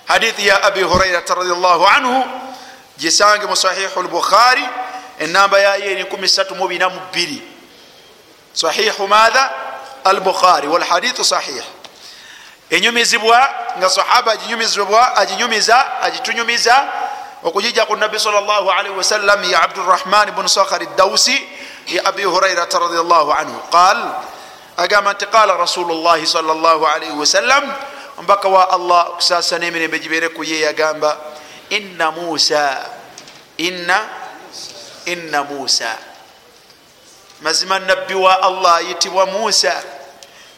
Hadithi 0.05 0.47
ya 0.47 0.62
abi 0.62 0.83
hurairata 0.83 1.35
radiallahu 1.35 1.87
anhu 1.87 2.25
gisange 2.99 3.47
mu 3.47 3.57
sahihu 3.57 4.03
lbukhari 4.03 4.64
enamba 5.19 5.59
yayo 5.59 5.85
eri 5.85 6.03
342 6.03 7.38
sahihu 8.53 9.09
matha 9.09 9.51
albukhari 10.05 10.69
walhadithu 10.69 11.25
sahih 11.25 11.62
enyumizibwa 12.70 13.48
nga 13.78 13.90
sahaba 13.90 14.33
aginyumiza 15.16 16.02
agitunyumiza 16.02 16.88
okujija 17.42 17.87
ku 17.87 17.96
nabi 17.96 18.18
salllahalihi 18.20 18.94
wasallam 18.94 19.44
ya 19.44 19.62
abdurahman 19.62 20.31
bnu 20.35 20.48
sakhar 20.48 20.83
dawsi 20.96 21.38
ya 21.87 22.04
abi 22.04 22.24
hurairata 22.24 22.78
radiallahu 22.78 23.33
anhu. 23.33 23.57
Qal 23.70 23.98
agamba 24.76 25.12
nti 25.14 25.26
qala 25.26 25.57
rasulu 25.57 25.94
llahi 26.02 26.26
salllahalihi 26.26 27.14
wasallam 27.16 27.64
omubaka 28.18 28.48
wa 28.48 28.70
allah 28.70 29.16
okusasana 29.16 29.66
emirembe 29.66 29.98
gibere 29.98 30.28
kuye 30.28 30.61
yagamba 30.61 31.16
inna 31.70 32.11
musa 32.11 32.85
inna 33.57 33.98
inna 35.07 35.44
musa. 35.44 35.96
Mazima 37.40 37.78
nabbi 37.78 38.14
wa 38.14 38.35
allah 38.42 38.76
ayitibwa 38.83 39.26
musa 39.26 39.98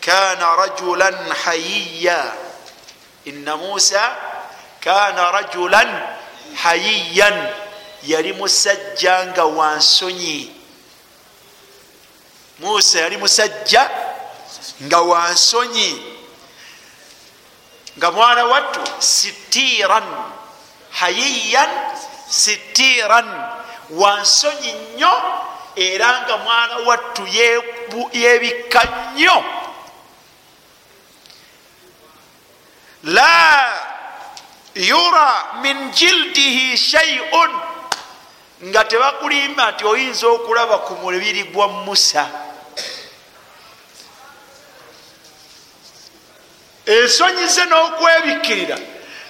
kana 0.00 0.56
rajulan 0.56 1.14
hayiya 1.44 2.32
inna 3.24 3.56
musa 3.56 4.16
kana 4.80 5.32
rajulan 5.32 5.88
hayiyan 6.56 7.36
yali 8.02 8.32
musajja 8.32 9.26
nga 9.26 9.44
wansonyi 9.44 10.48
musa 12.60 13.00
yali 13.00 13.16
musajja 13.16 13.90
nga 14.82 15.00
wansonyi 15.00 15.90
nga 17.98 18.10
mwana 18.10 18.44
wattu 18.44 18.80
sitiran 18.98 20.04
hayiyan 20.90 21.70
sitiran 22.28 23.28
wansonyi 23.90 24.72
nnyo 24.72 25.12
era 25.76 26.20
nga 26.24 26.36
mwana 26.36 26.76
wattu 26.88 27.26
yebikka 28.12 28.82
nnyo 29.12 29.59
la 33.04 33.72
yura 34.74 35.46
min 35.62 35.90
jildihi 35.92 36.76
shaiun 36.76 37.50
nga 38.64 38.84
tebakulimba 38.84 39.70
nti 39.72 39.84
oyinza 39.84 40.26
okulaba 40.28 40.78
ku 40.78 40.94
mubiri 40.94 41.44
gwa 41.44 41.68
musa. 41.68 42.28
Ensonyize 46.86 47.64
n'okwebikirira 47.64 48.76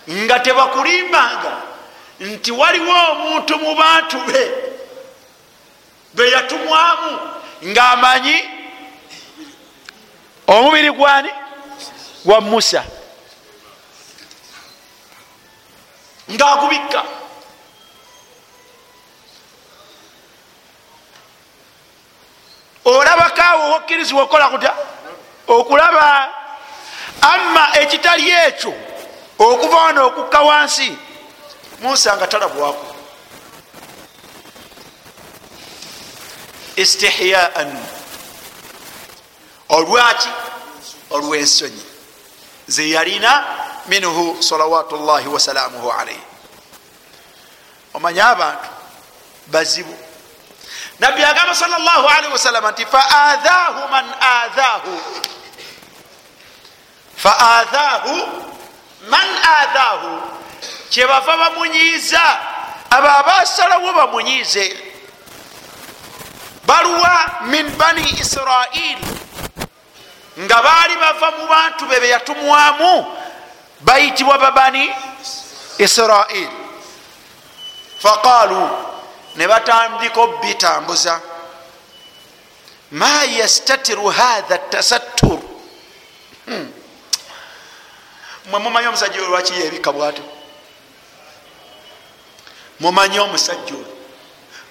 nga 0.09 0.39
tebakulimbanga 0.41 1.53
nti 2.21 2.51
waliwo 2.53 2.95
omuntu 3.13 3.59
mu 3.59 3.75
bantu 3.75 4.19
be 4.27 4.43
be 6.15 6.31
yatumwamu 6.31 7.11
ngaamanyi 7.65 8.37
omubiri 10.47 10.91
gwani? 10.91 11.31
Gwa 12.25 12.41
musa 12.41 12.85
ngaagubikka 16.31 17.03
olabakaawo 22.85 23.63
owokkirizibwa 23.67 24.23
okukola 24.23 24.49
kutya 24.49 24.73
okulaba 25.49 26.29
amma 27.21 27.65
ekitali 27.81 28.31
ekyo 28.31 28.73
okuva 29.39 29.77
wano 29.77 30.07
okukka 30.07 30.41
wansi 30.41 30.97
musa 31.81 32.17
nga 32.17 32.27
talabwako 32.27 32.87
istihyaan 36.77 37.71
olwaki 39.69 40.29
olwensonyi 41.11 41.85
zeyalina 42.67 43.33
minhu 43.91 44.39
salawatu 44.43 44.97
llahi 44.97 45.27
wasalamuhu 45.29 45.91
alaihi 45.91 46.23
omanye 47.95 48.23
abantu 48.23 48.69
bazibu. 49.47 49.97
Nabbi 50.99 51.25
agamba 51.25 51.55
sal 51.55 51.71
llah 51.71 51.99
alaihi 52.17 52.33
wasalama 52.33 52.71
nti 52.71 52.87
faadhahu 52.87 53.89
man 53.91 54.07
adhahu 54.21 54.95
faadhahu 57.17 58.15
man 59.11 59.29
adhahu 59.63 60.23
kyebava 60.91 61.37
bamunyiiza 61.37 62.23
abo 62.91 63.09
abasalawo 63.09 63.93
bamunyiize. 63.93 64.77
Baluwa 66.67 67.43
min 67.51 67.67
bani 67.77 68.03
israili 68.21 69.07
nga 70.39 70.63
baali 70.63 70.95
bava 70.97 71.31
mu 71.31 71.47
bantu 71.49 71.87
be 71.87 72.01
beyatumwamu 72.01 73.20
bayitibwa 73.81 74.39
babani? 74.39 74.91
Israili 75.79 76.49
faqalu 77.99 78.69
ne 79.37 79.49
batandika 79.49 80.21
obitambuza 80.21 81.21
ma 82.91 83.25
yastatiru 83.25 84.07
hatha 84.09 84.59
tasattur? 84.59 85.39
Hmm. 86.47 86.73
mwe 88.51 88.59
mumanyi 88.59 88.87
omusajja 88.89 89.19
oyo 89.21 89.29
lwaki 89.29 89.53
yebika 89.53 89.93
bwato 89.93 90.23
mumanyi 92.81 93.19
omusajja 93.19 93.75
oyo 93.75 93.87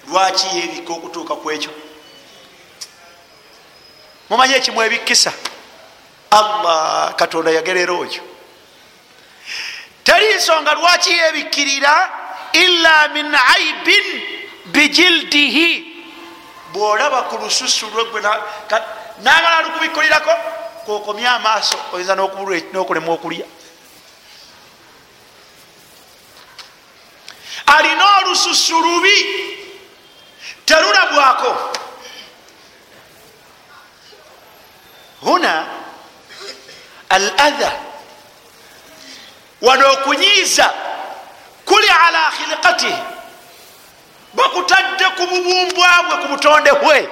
lwaki 0.08 0.46
yebika 0.56 0.92
okutuuka 0.92 1.34
ku 1.34 1.50
ekyo? 1.50 1.70
Mumanyi 4.30 4.54
ekimwebikisa 4.54 5.32
allah 6.30 7.14
katonda 7.14 7.50
yagerera 7.50 7.92
okyo 7.92 8.29
teri 10.04 10.34
nsonga 10.34 10.74
lwaki 10.74 11.12
yebikirira 11.12 12.10
ila 12.52 13.08
min 13.08 13.34
aibin 13.34 14.22
bijildihi. 14.66 15.86
Bwolaba 16.72 17.22
ku 17.22 17.36
lususu 17.36 17.86
lwe 17.86 18.22
nagala 19.22 19.62
lukubikulirako 19.62 20.30
kokomye 20.86 21.28
amaaso 21.28 21.78
oyinza 21.92 22.14
nokulema 22.14 23.12
okulya. 23.12 23.46
Alina 27.66 28.18
olususu 28.18 28.80
lubi 28.80 29.16
terulabwako. 30.66 31.72
Huna 35.20 35.66
al 37.08 37.32
adha 37.38 37.89
wano 39.62 39.92
okunyiiza 39.92 40.74
kuli 41.64 41.88
ala 41.88 42.30
khilqatihi 42.30 43.02
bakutadde 44.34 45.04
ku 45.16 45.26
bubumbwa 45.26 45.88
bwe 46.06 46.16
ku 46.22 46.28
butonde 46.28 46.72
bwe. 46.72 47.08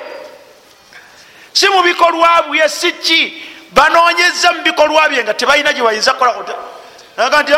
Si 1.53 1.69
mu 1.69 1.83
bikolwa 1.83 2.43
bye 2.51 2.69
si 2.69 2.93
ki? 2.93 3.45
Banoonyeza 3.73 4.53
mu 4.53 4.63
bikolwa 4.63 5.09
bye 5.09 5.25
nga 5.25 5.35
tebalina 5.35 5.73
gye 5.73 5.83
bayinza 5.83 6.13
kukola 6.13 6.33
kuta 6.33 6.55
aga 7.17 7.43
nti 7.43 7.53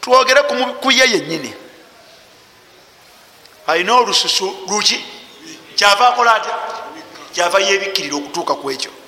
twogere 0.00 0.42
ku 0.80 0.90
ye 0.90 1.04
yennyini. 1.10 1.54
Alina 3.66 3.94
olususu 3.94 4.66
luki? 4.68 5.04
Kyava 5.76 6.08
akola 6.08 6.34
atya? 6.34 6.54
Kyava 7.32 7.60
yebikkirira 7.60 8.16
okutuuka 8.16 8.54
ku 8.54 8.70
ekyo 8.70 9.03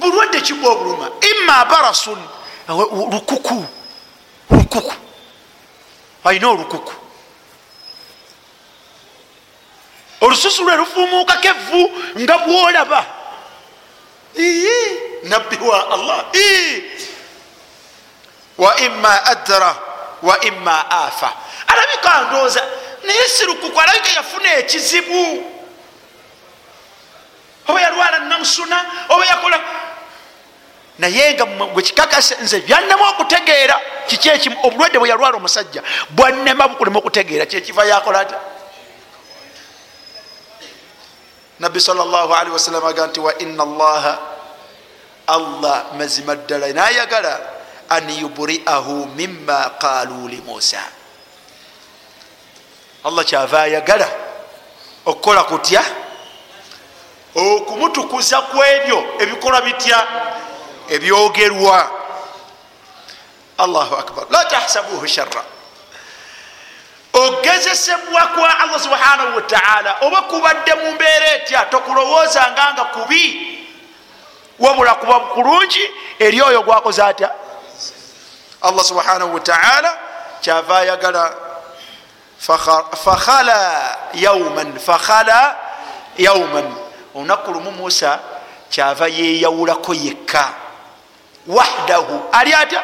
bulwadde 0.00 0.40
kibwa 0.40 0.72
obuluma. 0.72 1.10
Ima 1.20 1.64
barasun 1.64 2.18
lukuku 3.12 3.64
lukuku. 4.50 4.94
Alina 6.24 6.48
olukuku 6.48 6.92
olususu 10.20 10.64
lwe 10.64 10.76
lufumuukako 10.76 11.48
evvu 11.48 11.90
nga 12.18 12.38
bwolaba. 12.38 13.06
Nabbi 15.22 15.56
wa 15.56 15.90
allah. 15.92 16.24
Wa 18.58 18.76
ima 18.80 19.24
adra 19.26 19.76
wa 20.22 20.40
ima 20.40 20.90
afa. 20.90 21.32
Alabika 21.66 22.20
ndooza 22.28 22.62
naye 23.04 23.28
sirukuku 23.28 23.80
alabika 23.80 24.08
yafuna 24.08 24.54
ekizibu. 24.54 25.52
Oba 27.68 27.80
yalwala 27.80 28.18
namusuna 28.18 28.84
oba 29.08 29.26
yakola 29.26 29.60
naye 31.00 31.34
nga 31.34 31.46
bwekikakase 31.46 32.36
nze 32.44 32.60
byannema 32.60 33.08
okutegeera 33.10 33.80
kiki 34.06 34.28
ekimu? 34.28 34.56
Obulwadde 34.62 34.98
bwe 34.98 35.08
yalwala 35.08 35.36
omusajja 35.36 35.82
bwannema 36.10 36.68
bukulema 36.68 36.98
okutegeera 36.98 37.46
kyekiva 37.46 37.84
yakola 37.84 38.20
ati 38.20 38.34
nabbi 41.60 41.80
salllahalihi 41.80 42.52
wasallam 42.52 42.84
aga 42.84 43.06
nti 43.06 43.20
wa 43.20 43.38
ina 43.38 43.62
allaha 43.62 44.18
allah 45.26 45.84
mazima 45.98 46.36
ddala. 46.36 46.72
Nayagala 46.72 47.40
an 47.88 48.10
yuburiahu 48.10 49.06
mima 49.16 49.70
qaalu 49.80 50.28
li 50.28 50.40
musa 50.46 50.84
allah 53.04 53.24
kyava 53.24 53.62
ayagala 53.62 54.08
okukola 55.06 55.44
kutya? 55.44 55.82
Okumutukuza 57.34 58.42
ku 58.50 58.58
ebyo 58.58 58.98
ebikolwa 59.22 59.62
bitya 59.62 59.98
ebyogerwa. 60.90 61.90
Allahu 63.58 63.94
akbar. 63.96 64.24
La 64.30 64.44
tahsabuhu 64.44 65.06
sharra. 65.06 65.44
Ogezesebwa 67.12 68.26
kwa 68.26 68.58
allah 68.60 68.80
subhanahu 68.80 69.36
wataala 69.36 69.96
oba 70.00 70.22
kubadde 70.22 70.74
mu 70.74 70.92
mbeera 70.92 71.26
etya 71.34 71.64
tokulowoozanga 71.64 72.72
nga 72.74 72.84
kubi? 72.84 73.56
Wabula 74.58 74.94
kuba 74.94 75.20
kulungi 75.20 75.90
eri 76.18 76.42
oyo 76.42 76.62
gwakoze 76.62 77.02
atya? 77.02 77.30
Allah 78.62 78.84
subhanahu 78.84 79.34
wataala 79.34 79.98
kyava 80.40 80.78
ayagala. 80.78 81.34
Fakhala 83.04 83.98
yauman 84.14 84.78
fakhala 84.78 85.56
yauman 86.18 86.74
olunaku 87.14 87.52
lumu 87.52 87.70
musa 87.70 88.18
kyava 88.70 89.08
yeyawulako 89.08 89.94
yekka 89.94 90.69
wahdahu. 91.56 92.28
Ali 92.32 92.54
atya? 92.54 92.82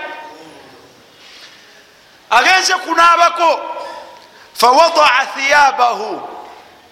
Agenze 2.30 2.74
kunaabako. 2.74 3.60
Fawadaa 4.54 5.26
thiyabahu. 5.34 6.28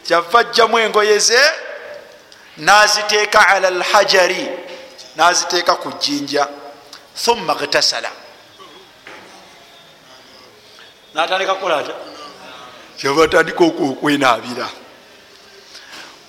Kyava 0.07 0.39
ajjamu 0.39 0.79
engoye 0.79 1.19
ze 1.19 1.41
naziteeka 2.57 3.49
ala 3.49 3.71
lhajari 3.71 4.49
naziteeka 5.17 5.75
ku 5.75 5.93
jjinja. 5.93 6.49
Thumma 7.25 7.55
gtasala 7.55 8.11
natandika 11.15 11.55
kukola 11.55 11.79
ata 11.79 11.93
kyava 12.99 13.25
atandika 13.25 13.65
okwenaabira 13.65 14.69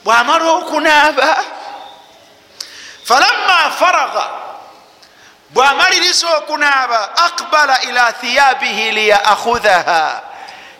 bwamala 0.03 0.51
okunaaba 0.51 1.43
falamma 3.03 3.71
faraga 3.79 4.25
bwamaliriza 5.55 6.37
okunaaba 6.37 7.17
akbala 7.17 7.81
ila 7.81 8.13
thiyabihi 8.13 8.91
liyaakhudaha 8.91 10.21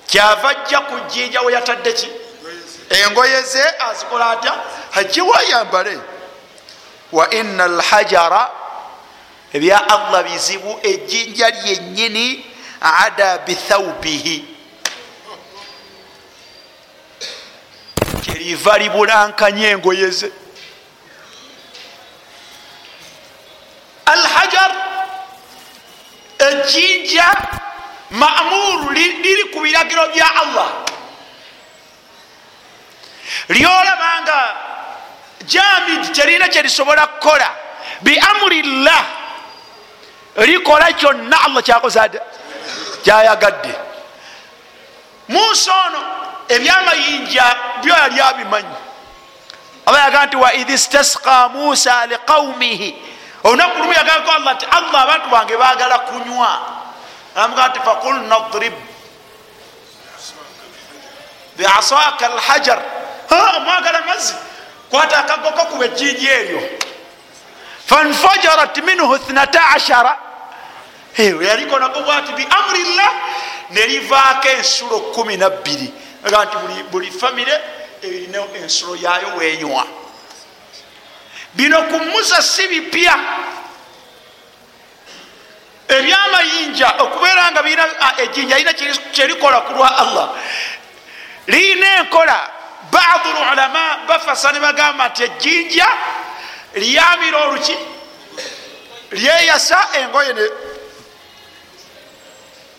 kyava 0.08 0.50
ajja 0.50 0.80
ku 0.80 1.00
jjinja 1.00 1.42
we 1.42 1.54
yatadde 1.54 1.94
ki? 1.94 2.10
Engoye 2.90 3.42
ze 3.42 3.64
azikola 3.90 4.30
atya? 4.30 4.54
Hajiwa 4.92 5.44
yambale 5.44 6.00
wa 7.12 7.30
ina 7.30 7.64
alhajara 7.64 8.50
ebya 9.54 9.90
allah 9.90 10.24
bizibu 10.24 10.80
ejjinja 10.84 11.50
lyenyini 11.50 12.46
ada 12.82 13.38
bithaubihi 13.38 14.46
kyeriva 18.22 18.78
libulankanya 18.78 19.68
engoye 19.68 20.10
ze 20.10 20.32
alhajar 24.06 24.72
ejjinja 26.40 27.28
mamuru 28.12 28.90
liri 28.94 29.44
ku 29.54 29.60
biragiro 29.60 30.08
bya 30.14 30.28
allah. 30.42 30.70
Lyolabanga 33.50 34.56
jamid 35.48 36.14
terina 36.14 36.48
kyerisobola 36.48 37.08
kukola. 37.08 37.50
Biamuri 38.02 38.62
llah 38.62 39.06
likola 40.38 40.92
kyonna 40.94 41.38
allah 41.46 41.64
kyakoze 41.64 42.00
ate 42.00 42.20
kyayagadde 43.04 43.74
musa 45.28 45.72
ono 45.88 46.02
ebyamayinja 46.50 47.46
byo 47.82 47.94
yali 47.96 48.22
abimanyi. 48.22 48.78
Aba 49.86 50.00
yaga 50.00 50.26
nti 50.26 50.36
waidh 50.38 50.70
istasqa 50.70 51.50
musa 51.50 52.06
liqaumihi 52.06 52.96
olunaku 53.46 53.78
lumu 53.80 53.94
yagako 53.94 54.32
allah 54.32 54.54
nti 54.58 54.66
allah 54.66 55.02
abantu 55.02 55.30
bange 55.30 55.56
bagala 55.58 55.98
kunywa. 56.00 56.52
Amuga 57.36 57.68
nti 57.68 57.80
fakul 57.80 58.16
nadrib 58.26 58.74
biasaka 61.58 62.26
alhajar. 62.26 62.80
Mwagala 63.66 64.02
mazzi? 64.02 64.34
Kwata 64.90 65.18
akagoko 65.18 65.66
kuba 65.66 65.86
ejjinja 65.86 66.32
eryo. 66.32 66.62
Fanfajarat 67.86 68.78
minhu 68.78 69.18
thnata 69.18 69.68
ashara 69.76 70.18
yaliko 71.18 71.80
nago 71.80 72.02
bwati 72.02 72.32
biamri 72.34 72.84
llah 72.96 73.14
nerivaako 73.70 74.48
ensulo 74.48 75.00
kumi 75.00 75.38
nabbiri 75.38 75.94
aga 76.26 76.46
nti 76.46 76.84
buli 76.92 77.12
famire 77.12 77.62
erina 78.04 78.40
ensulo 78.62 78.96
yayo 78.96 79.36
wenywa 79.38 79.86
bino 81.56 81.84
ku 81.88 81.98
musa 82.00 82.42
si 82.42 82.68
bipya 82.68 83.16
ebyamayinja 85.88 86.96
okubeera 87.00 87.52
nga 87.52 87.64
birina 87.64 87.86
ejjinja 88.18 88.58
lina 88.58 88.74
kyerikola 89.14 89.62
ku 89.62 89.74
lwa 89.74 89.90
allah. 89.98 90.30
Lirina 91.48 91.88
enkola. 92.00 92.52
Badu 92.92 93.30
lulama 93.34 94.08
bafasa 94.08 94.52
ne 94.52 94.60
bagamba 94.60 95.10
nti 95.10 95.24
ejjinja 95.24 95.88
lyamira 96.76 97.38
oluki 97.38 97.76
lyeyasa 99.12 99.88
engoye 100.00 100.34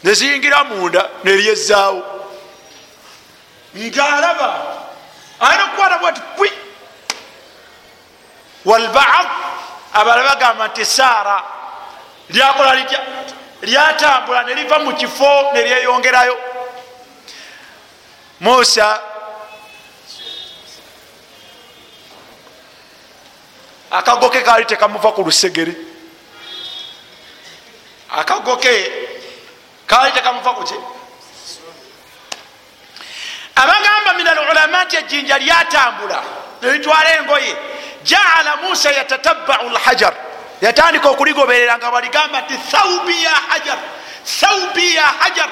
neziyingira 0.04 0.64
munda 0.64 1.10
neryezaawo 1.24 2.02
ngaalaba 3.76 4.48
alina 5.40 5.64
okukwata 5.64 5.98
bwati 5.98 6.20
pwi 6.36 6.50
walbaad 8.66 9.26
abala 9.94 10.22
bagamba 10.22 10.68
nti 10.68 10.84
saara 10.84 11.42
lyakola 12.28 12.74
litya? 12.74 13.00
Lyatambula 13.62 14.42
neliva 14.42 14.78
mu 14.78 14.92
kifo 14.92 15.52
neryeyongerayo 15.54 16.36
musa 18.40 19.00
akago 23.90 24.28
ke 24.28 24.42
kaali 24.42 24.64
tekamuva 24.64 25.12
ku 25.12 25.22
lusegere. 25.22 25.74
Akago 28.10 28.56
ke 28.56 28.74
kaali 29.86 30.12
tekamuva 30.12 30.52
kuki 30.54 30.74
abagamba 33.56 34.12
min 34.16 34.26
alulama 34.28 34.84
nti 34.84 34.96
ejjinja 34.96 35.38
lyatambula 35.38 36.22
nelitwala 36.62 37.16
engoye 37.18 37.56
jaala 38.06 38.56
musa 38.62 38.90
yatatabau 38.94 39.68
lhajar 39.74 40.14
yatandika 40.62 41.10
okuligoberera 41.10 41.78
nga 41.78 41.90
baligamba 41.90 42.40
nti 42.40 42.54
thaubi 42.70 43.22
ya 43.22 43.34
hajar 43.50 43.78
thaubi 44.24 44.94
ya 44.94 45.06
hajar 45.20 45.50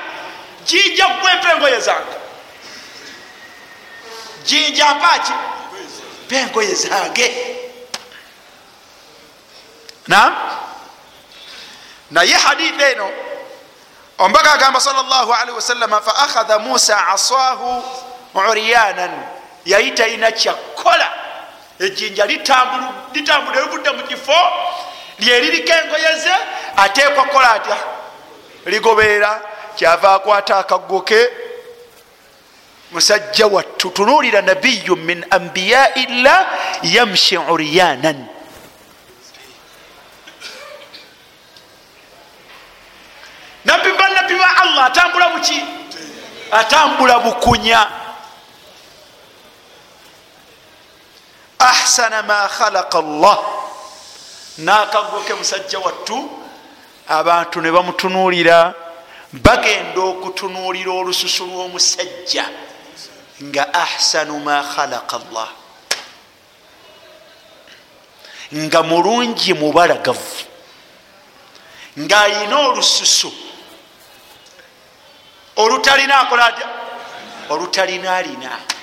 jinja 0.64 1.09
gwempa 1.21 1.53
engoye 1.53 1.81
zange. 1.81 2.17
Jinja 4.45 4.95
mpaki 4.95 5.33
mpa 6.27 6.37
engoye 6.37 6.75
zange. 6.75 7.57
Nam 10.07 10.35
naye 12.11 12.33
hadith 12.33 12.81
eno 12.81 13.11
ombaga 14.19 14.53
agamba 14.53 14.81
sal 14.81 14.95
llah 14.95 15.40
alihi 15.40 15.57
wasallama 15.57 16.01
fa 16.01 16.17
akhadha 16.17 16.59
musa 16.59 17.09
asahu 17.09 17.83
uryanan 18.35 19.11
yali 19.64 19.90
talina 19.90 20.33
kyakola 20.33 21.24
ejjinja 21.81 22.27
litambula 22.27 23.61
livudde 23.61 23.91
mu 23.91 24.03
kifo 24.03 24.39
lyeririko 25.19 25.73
engoye 25.73 26.19
ze 26.23 26.35
ateekwa 26.77 27.25
kukola 27.25 27.53
atya? 27.55 27.77
Ligoberera 28.67 29.41
kyava 29.77 30.15
akwata 30.15 30.59
akaggo 30.59 31.01
ke. 31.01 31.29
Musajja 32.92 33.46
wattu 33.46 33.90
tunuulira 33.90 34.42
nabiyu 34.42 34.96
min 34.96 35.25
ambiyai 35.31 36.07
llah 36.23 36.46
yamshi 36.83 37.37
uryanan 37.38 38.27
nabbi 43.65 43.90
bannabbi 43.98 44.35
ba 44.35 44.48
allah 44.63 44.85
atambula 44.87 45.29
muki 45.29 45.63
atambula 46.53 47.19
bukunya 47.19 47.87
ahsana 51.71 52.23
ma 52.23 52.48
khalaqa 52.48 53.00
llah 53.02 53.38
nakagoke 54.58 55.35
musajja 55.35 55.79
wattu 55.79 56.31
abantu 57.08 57.60
ne 57.60 57.71
bamutunuulira 57.71 58.75
bagenda 59.33 60.00
okutunuulira 60.00 60.92
olususu 60.92 61.46
lw'omusajja 61.46 62.44
nga 63.42 63.75
ahsanu 63.75 64.38
ma 64.38 64.62
khalaqa 64.62 65.19
llah 65.33 65.50
nga 68.54 68.83
mulungi 68.83 69.54
mubalagavu 69.54 70.44
ng'ayina 71.98 72.56
olususu 72.58 73.33
olutalina 75.56 76.21
akola 76.21 76.46
atya 76.46 76.69
olutalinalina 77.50 78.73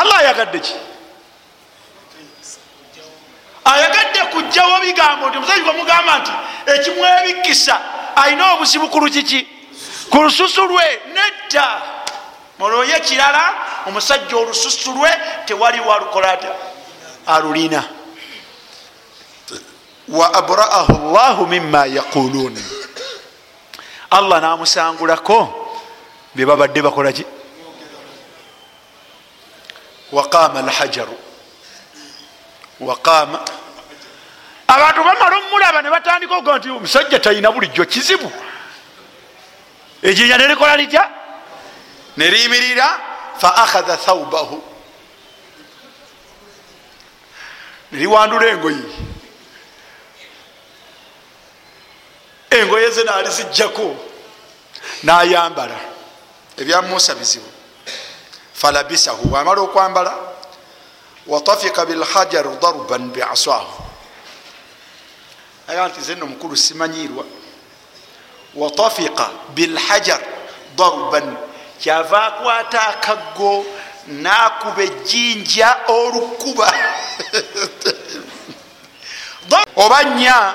allah 0.00 0.16
ayagadde 0.18 0.58
ki? 0.60 0.74
Ayagadde 3.64 4.20
kujjawo 4.32 4.80
bigambo 4.80 5.28
nti 5.28 5.38
musajja 5.38 5.64
gwamugamba 5.64 6.18
nti 6.18 6.32
ekimwebikisa 6.72 7.74
alina 8.16 8.52
obuzibu 8.54 8.88
ku 8.88 9.00
lukiki? 9.00 9.46
Ku 10.10 10.16
lususu 10.22 10.66
lwe 10.66 10.86
nedda. 11.14 11.82
Mulooye 12.58 13.00
kirala 13.00 13.54
omusajja 13.86 14.36
olususu 14.36 14.92
lwe 14.92 15.10
tewali 15.46 15.80
walukolata 15.80 16.48
alulina. 17.26 17.84
Wa 20.08 20.34
abraahu 20.34 21.12
llahu 21.12 21.46
mima 21.46 21.86
yaquluun 21.86 22.56
allah 24.10 24.40
namusangulako 24.40 25.68
byebabadde 26.34 26.82
bakolaki 26.82 27.24
waqama 30.12 30.58
alhajaru 30.58 31.18
waqama 32.80 33.44
abantu 34.68 35.04
bamala 35.04 35.36
omulaba 35.36 35.82
ne 35.82 35.90
batandika 35.90 36.36
okuga 36.36 36.58
nti 36.58 36.70
omusajja 36.70 37.18
talina 37.18 37.52
bulijjo 37.52 37.84
kizibu. 37.84 38.32
Ejinya 40.02 40.38
nerikola 40.38 40.76
litya? 40.76 41.10
Neriyimirira 42.16 42.88
fa 43.38 43.56
akhadha 43.56 43.96
thaubahu 43.96 44.62
neriwandula 47.92 48.46
engoyi 48.46 48.84
engoye 52.50 52.90
ze 52.90 53.04
nalizijjako 53.04 53.96
nayambala. 55.02 55.78
Ebya 56.56 56.82
musa 56.82 57.14
bizibu 57.14 57.57
falabisahu 58.60 59.32
wamala 59.34 59.60
okwambala 59.60 60.14
watafika 61.26 61.86
bilhajaru 61.86 62.58
daruban 62.62 63.10
biasahu 63.10 63.82
aga 65.68 65.88
nti 65.88 66.00
zeno 66.00 66.26
mukulu 66.26 66.56
simanyirwa 66.56 67.24
watafika 68.54 69.28
bilhajar 69.54 70.20
daruban 70.76 71.36
kyava 71.80 72.26
akwata 72.26 72.88
akaggo 72.88 73.64
nakuba 74.06 74.82
ejjinja 74.82 75.76
olukuba 75.88 76.72
oba 79.76 80.04
nya 80.04 80.54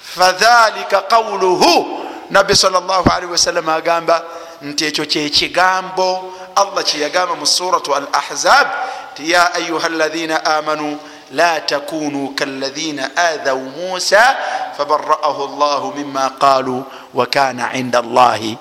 fadhalika 0.00 1.00
qawluhu 1.00 2.04
nabbi 2.30 2.56
salllahalihi 2.56 3.32
wasallama 3.32 3.74
agamba 3.74 4.22
nti 4.64 4.84
ekyo 4.88 5.04
kyekigambo 5.06 6.32
allah 6.56 6.82
kyeyagamba 6.84 7.34
mu 7.36 7.46
suratu 7.46 7.94
al 7.94 8.06
ahzab 8.12 8.66
ti 9.14 9.30
ya 9.30 9.54
ayuha 9.54 9.86
alaina 9.86 10.44
amanu 10.44 10.98
la 11.32 11.60
takunu 11.60 12.34
kaladina 12.34 13.16
adhau 13.16 13.60
musa 13.60 14.36
fabaraahu 14.76 15.42
llahu 15.60 15.92
mima 15.96 16.30
qalu 16.40 16.84
wakana 17.14 17.72
inda 17.74 17.98
allahi 17.98 18.58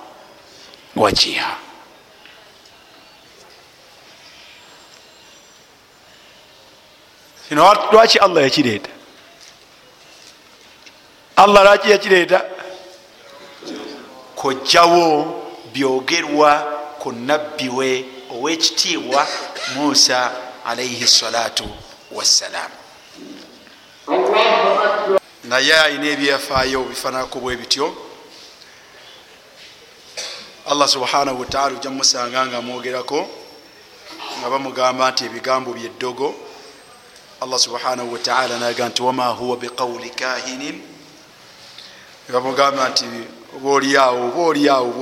wajiha. 0.96 1.58
Kino 7.50 7.74
lwaki 7.92 8.18
allah 8.20 8.44
yakireeta? 8.44 8.90
Allah 11.36 11.64
lwaki 11.64 11.92
yakireeta? 11.92 12.46
Kojjawo 14.36 15.43
byogerwa 15.74 16.52
ku 17.00 17.12
nabbi 17.12 17.70
we 17.70 18.06
owekitiibwa 18.32 19.28
musa 19.76 20.32
alaihi 20.66 21.08
salatu 21.08 21.66
wassalam 22.12 22.72
naye 25.44 25.74
ayina 25.80 26.08
ebyafaayo 26.08 26.84
bifanako 26.84 27.40
bwe 27.40 27.56
bityo. 27.56 27.88
Allah 30.66 30.88
subhanahu 30.88 31.40
wataala 31.40 31.76
ojja 31.76 31.90
mumusanga 31.90 32.46
nga 32.48 32.58
amwogerako 32.58 33.28
nga 34.40 34.50
bamugamba 34.50 35.12
nti 35.12 35.26
ebigambo 35.26 35.74
byeddogo 35.74 36.36
allah 37.42 37.60
subhanahu 37.60 38.14
wataala 38.14 38.58
naga 38.60 38.90
nti 38.90 39.02
wama 39.04 39.28
huwa 39.28 39.58
biqauli 39.58 40.10
kahinin? 40.10 40.82
Bamugamba 42.30 42.90
nti 42.90 43.06
oliawo 43.66 44.28
oba 44.28 44.42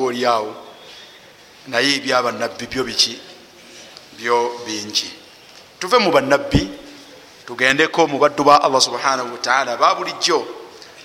oliawo 0.09 0.55
naye 1.68 1.95
ebyabannabbi 1.95 2.66
byo 2.68 2.84
biki? 2.84 3.20
Byo 4.18 4.62
bingi. 4.66 5.09
Tuve 5.80 5.97
mu 5.97 6.12
bannabbi 6.12 6.82
tugendeko 7.45 8.07
mu 8.07 8.18
baddu 8.20 8.43
ba 8.43 8.64
allah 8.64 8.82
subhanahu 8.82 9.34
wataala 9.36 9.78
ba 9.78 9.95
bulijjo 9.95 10.47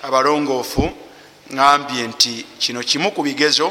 abalongoofu 0.03 0.87
ŋambye 1.51 2.07
nti 2.07 2.45
kino 2.59 2.79
kimu 2.83 3.11
ku 3.11 3.23
bigezo 3.23 3.67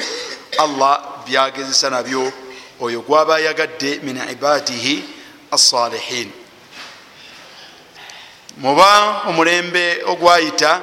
allah 0.58 1.24
byagezesa 1.26 1.90
nabyo 1.90 2.32
oyo 2.80 3.00
gwaba 3.00 3.36
ayagadde 3.40 4.00
min 4.02 4.20
ibadihi 4.30 5.04
assalihin 5.50 6.28
muba 8.60 9.22
omulembe 9.28 10.02
ogwayita 10.04 10.82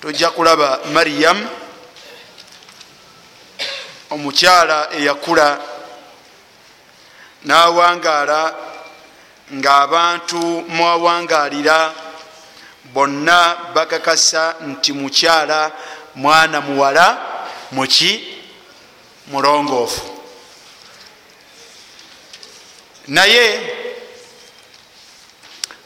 tojja 0.00 0.30
kulaba 0.30 0.80
maryam 0.92 1.38
omukyala 4.12 4.88
eyakula 4.98 5.58
nawangaala 7.44 8.54
ng'abantu 9.54 10.42
mwawangalira 10.68 11.92
bonna 12.94 13.56
bakakasa 13.74 14.54
nti 14.66 14.92
mukyala 14.92 15.70
mwana 16.14 16.60
muwala 16.60 17.06
muki 17.72 18.38
mulongoofu. 19.26 20.02
Naye 23.08 23.60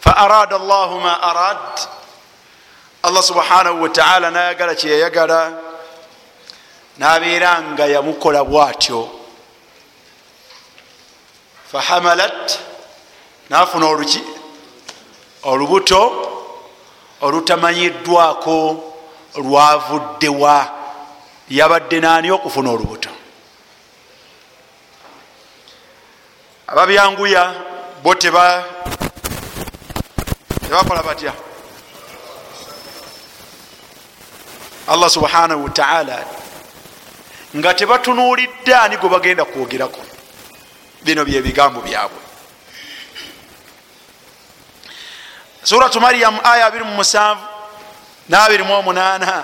fa 0.01 0.17
arada 0.17 0.59
llahu 0.59 1.01
ma 1.01 1.23
arad 1.23 1.81
allah 3.03 3.23
subhanahu 3.23 3.83
wataala 3.83 4.31
nayagala 4.31 4.75
kyeyayagala 4.75 5.66
nabeera 6.99 7.63
nga 7.63 7.87
yamukola 7.87 8.45
bwatyo. 8.45 9.09
Fahamalat 11.73 12.59
nafuna 13.51 13.87
oluki 13.87 14.23
olubuto 15.43 16.03
olutamanyiddwako 17.21 18.57
lwavuddewa 19.37 20.73
yabadde 21.49 22.01
nani 22.01 22.31
okufuna 22.31 22.71
olubuto? 22.71 23.11
Ababyanguya 26.67 27.55
bo 28.03 28.15
teba 28.15 28.65
tebakola 30.63 31.03
batya? 31.03 31.33
Allah 34.89 35.11
subhanahu 35.11 35.65
wataala 35.65 36.46
nga 37.57 37.75
tebatunulidde 37.75 38.75
ani 38.75 38.97
gwe 38.97 39.09
bagenda 39.09 39.45
kwogerako. 39.45 40.01
Bino 41.03 41.25
byebigambo 41.25 41.81
byabwe. 41.81 42.19
Suratu 45.63 46.01
maryamu 46.01 46.41
aya 46.45 46.71
27 46.71 47.37
n28 48.31 49.43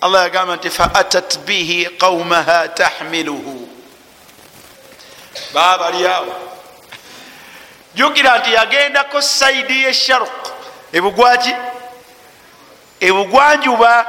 allah 0.00 0.22
yagamba 0.22 0.56
nti 0.56 0.70
faatat 0.70 1.38
bihi 1.38 1.86
qaumaha 1.98 2.68
tahmiluhu. 2.68 3.68
Babalyawo 5.54 6.34
jukira 7.94 8.38
nti 8.38 8.52
yagendako 8.52 9.22
saidi 9.22 9.84
yesharuk 9.84 10.52
ebugwaki? 10.92 11.54
Ebugwanjuba 13.00 14.06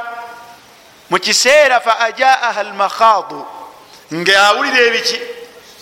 mukiseera 1.10 1.80
fa 1.80 2.00
ajaaha 2.00 2.60
almakhadu 2.60 3.46
nga 4.14 4.48
awulira 4.48 4.80
ebiki 4.80 5.20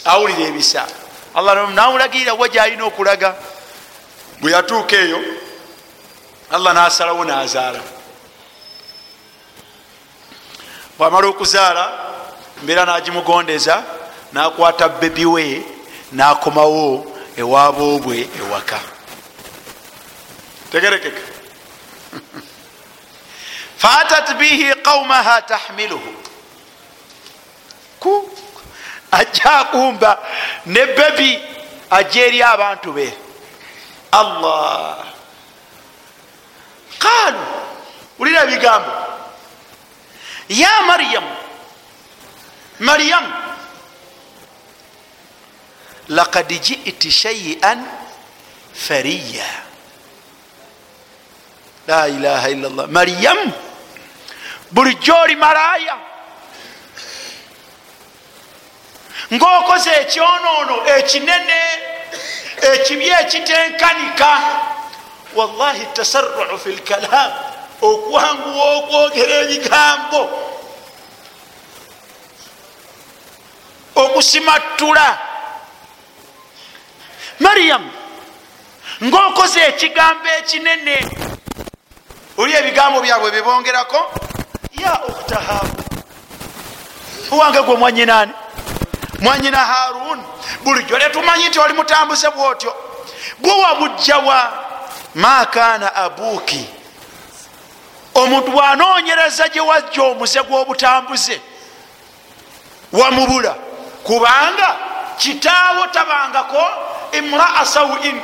awulira 0.05 0.47
ebisa. 0.47 0.87
Allah 1.35 1.69
namulagirira 1.69 2.33
wa 2.33 2.47
gyalina 2.47 2.85
okulaga? 2.85 3.35
Bwe 4.41 4.51
yatuuka 4.51 4.95
eyo 4.95 5.19
allah 6.51 6.73
nasalawo 6.73 7.23
nazaala. 7.25 7.79
Bwamala 10.97 11.27
okuzaala 11.27 11.91
mbeera 12.63 12.85
nagimugondeza 12.85 13.83
nakwata 14.33 14.89
bebiwe 14.89 15.63
nakomawo 16.11 17.05
ewaboobwe 17.37 18.29
ewaka. 18.39 18.79
Tegerekeka 20.71 21.32
faatat 23.83 24.27
bihi 24.39 24.73
qaumaha 24.87 25.41
tahmiluhu 25.41 26.11
ajja 29.11 29.51
akumba 29.59 30.11
ne 30.65 30.85
bebi 30.97 31.31
ajja 31.97 32.21
eri 32.27 32.39
abantu 32.43 32.89
be 32.95 33.07
allah 34.11 35.05
qaalu 37.03 37.43
ulira 38.19 38.41
ebigambo 38.47 38.93
ya 40.49 40.73
maryamu 40.87 41.33
maryamu 42.79 43.31
lakad 46.09 46.49
jiti 46.65 47.11
shaian 47.11 47.79
fariya 48.73 49.45
la 51.87 52.07
ilaha 52.07 52.47
illa 52.49 52.69
llah 52.69 52.87
maryamu 52.87 53.51
bulijjo 54.73 55.15
oli 55.15 55.35
malaya 55.35 55.97
ngaokoze 59.33 59.91
ekyonoono 60.01 60.75
ekinene 60.97 61.61
ekibi 62.61 63.09
ekitenkanika. 63.09 64.39
Wallahi 65.35 65.85
tasaruu 65.93 66.57
fi 66.57 66.69
lkalam 66.69 67.31
okwanguwa 67.81 68.65
okwogera 68.77 69.33
ebigambo. 69.33 70.21
Okusimattula. 73.95 75.19
Maryamu 77.39 77.91
ngaokoze 79.03 79.59
ekigambo 79.61 80.29
ekinene. 80.39 80.97
Oli 82.37 82.53
ebigambo 82.53 83.01
byabwe 83.01 83.31
bibongerako 83.31 83.99
ya 84.81 84.93
okutahabu 84.93 85.83
owange 87.31 87.61
gwe 87.61 87.75
mwanyinaani 87.75 88.31
mwanyina 89.19 89.57
harun. 89.57 90.23
Bulijjo 90.63 90.97
letumanyi 90.97 91.49
nti 91.49 91.59
oli 91.59 91.73
mutambuze 91.73 92.29
bwotyo. 92.29 92.75
Gwe 93.39 93.51
wabujjawa 93.53 94.53
makana 95.15 95.95
abuuki 95.95 96.65
omuntu 98.15 98.51
bwanonyereza 98.51 99.49
gye 99.49 99.61
wajja 99.61 100.03
omuze 100.03 100.39
gw'obutambuze 100.43 101.41
wamubula. 102.91 103.55
Kubanga 104.03 104.75
kitaawo 105.17 105.87
tabangako 105.87 106.65
imraa 107.11 107.65
sawin 107.65 108.21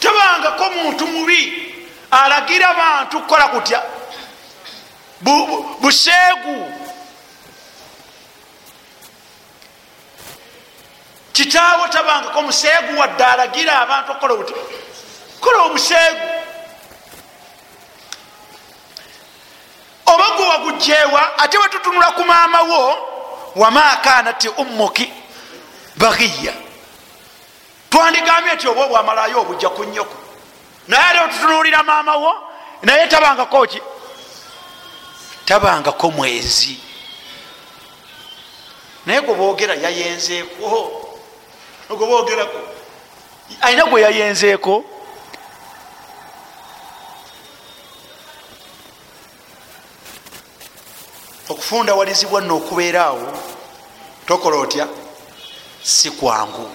tabangako 0.00 0.70
muntu 0.70 1.06
mubi 1.06 1.74
alagira 2.10 2.74
bantu 2.74 3.20
kukola 3.20 3.48
kutya? 3.48 3.82
Buseegu 5.80 6.72
kitaawo 11.38 11.88
tabangako 11.88 12.42
museegu 12.42 12.98
wadde 13.00 13.24
alagira 13.24 13.80
abantu 13.80 14.12
okukola 14.12 14.34
buti 14.36 14.54
kola 15.40 15.58
obuseegu 15.62 16.28
oba 20.06 20.30
gwe 20.36 20.46
wagujeewa 20.48 21.38
ate 21.38 21.58
wetutunula 21.58 22.10
ku 22.10 22.24
maama 22.24 22.62
wo 22.62 23.08
wama 23.56 23.96
kanati 23.96 24.48
ummuki 24.48 25.12
bagiya 25.96 26.52
twandigambye 27.90 28.54
nti 28.54 28.68
oba 28.68 28.84
obwamalayo 28.84 29.40
obujja 29.40 29.68
ku 29.68 29.84
nnyoko 29.84 30.27
naye 30.88 31.04
ate 31.04 31.20
wetutunulira 31.20 31.82
maama 31.82 32.16
wo 32.16 32.34
naye 32.82 33.06
tabangako 33.06 33.66
ki? 33.66 33.80
Tabangako 35.44 36.10
mwezi. 36.10 36.78
Naye 39.06 39.20
gwe 39.20 39.34
boogera 39.34 39.74
yayenzeeko. 39.74 41.04
Ogwogerako 41.90 42.58
ayina 43.60 43.84
gwe 43.84 44.02
yayenzeeko? 44.02 44.84
Okufundawalizibwa 51.48 52.40
nno 52.40 52.56
okubeera 52.56 53.04
awo 53.04 53.32
tokola 54.26 54.56
otya? 54.56 54.88
Si 55.82 56.10
kwangu. 56.10 56.70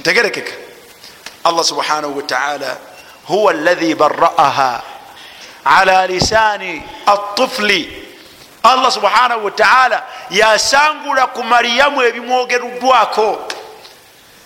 Ntegerekeka. 0.00 0.52
Allah 1.44 1.64
subhanahu 1.64 2.16
wataala 2.16 2.76
huwa 3.28 3.52
alahi 3.52 3.94
baraaha 3.94 4.82
ala 5.64 6.06
lisani 6.06 6.82
atufli 7.06 8.06
allah 8.62 8.92
subhanahu 8.92 9.44
wataala 9.44 10.02
yasangula 10.30 11.26
ku 11.26 11.44
mariyamu 11.44 12.02
ebimwogeruddwako 12.02 13.48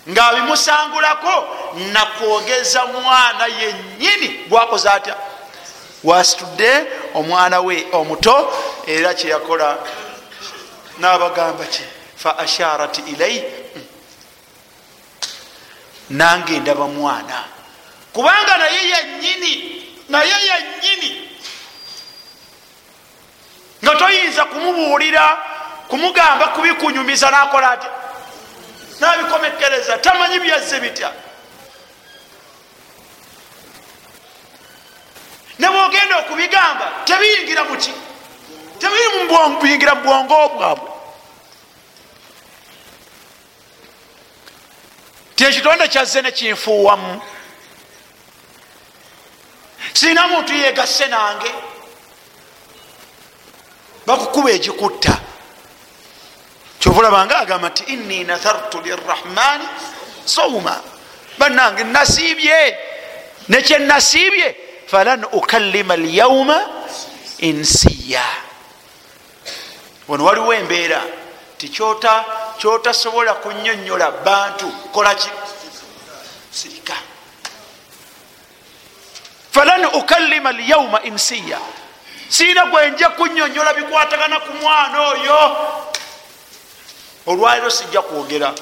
ngaabimusangulako 0.09 1.47
nakwogeza 1.93 2.85
mwana 2.85 3.45
yenyini 3.45 4.45
gwakoze 4.49 4.89
atya 4.89 5.15
wasitudde 6.03 6.83
omwana 7.13 7.59
we 7.61 7.87
omuto 7.91 8.53
era 8.87 9.13
kyeyakola 9.13 9.77
nabagamba 10.99 11.65
ki? 11.65 11.81
Fa 12.15 12.37
asharat 12.37 12.97
ilai 13.07 13.43
nange 16.09 16.59
ndaba 16.59 16.87
mwana 16.87 17.43
kubanga 18.13 18.57
naye 18.57 18.89
yenyini 18.89 19.53
naye 20.09 20.33
yenyini 20.49 21.29
nga 23.83 23.95
toyinza 23.95 24.45
kumubuulira 24.45 25.37
kumugamba 25.87 26.47
kubikunyumiza 26.47 27.31
nakola 27.31 27.71
atya? 27.71 27.89
Nabikomekereza 28.99 29.97
tamanyi 29.97 30.39
byazze 30.39 30.79
bitya? 30.79 31.11
Nebwogenda 35.59 36.17
okubigamba 36.17 36.91
tebiyingira 37.05 37.63
muki 37.63 37.93
tebiyingira 38.79 39.95
mubwongo 39.95 40.49
bwabwe. 40.49 40.89
Ti 45.35 45.43
ekitonde 45.43 45.87
kyazze 45.87 46.21
nekinfuuwamu 46.21 47.21
sirina 49.93 50.27
muntu 50.27 50.53
yegasse 50.53 51.07
nange. 51.07 51.51
Bakukuba 54.05 54.51
egikutta. 54.51 55.19
Kyovulabanga 56.79 57.37
agamba 57.37 57.69
nti 57.69 57.83
inni 57.83 58.23
nathartu 58.23 58.81
lirahmani 58.81 59.67
sauma 60.25 60.81
banange 61.37 61.83
nasiibye 61.83 62.77
nekyenasiibye 63.49 64.55
falan 64.87 65.25
ukallima 65.31 65.95
lyauma 65.95 66.69
insiya. 67.39 68.25
Wano 70.07 70.25
waliwo 70.25 70.53
embeera. 70.53 71.01
Tikyota 71.57 72.25
kyotasobola 72.57 73.33
kunyonyola 73.33 74.11
bantu. 74.11 74.67
Kolaki 74.91 75.29
sirika 76.51 76.93
falan 79.53 79.85
ukallima 79.85 80.51
lyauma 80.51 81.03
insiya. 81.03 81.59
Siina 82.29 82.65
gwenja 82.65 83.09
kunyonyola 83.09 83.73
bikwatagana 83.73 84.39
ku 84.39 84.53
mwana 84.61 85.01
oyo. 85.07 85.57
Olwaliro 87.27 87.69
sijja 87.69 88.01
kwogera. 88.01 88.53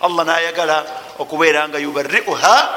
Allah 0.00 0.26
nayagala 0.26 0.84
okubeera 1.18 1.68
nga 1.68 1.78
yubariuha 1.78 2.68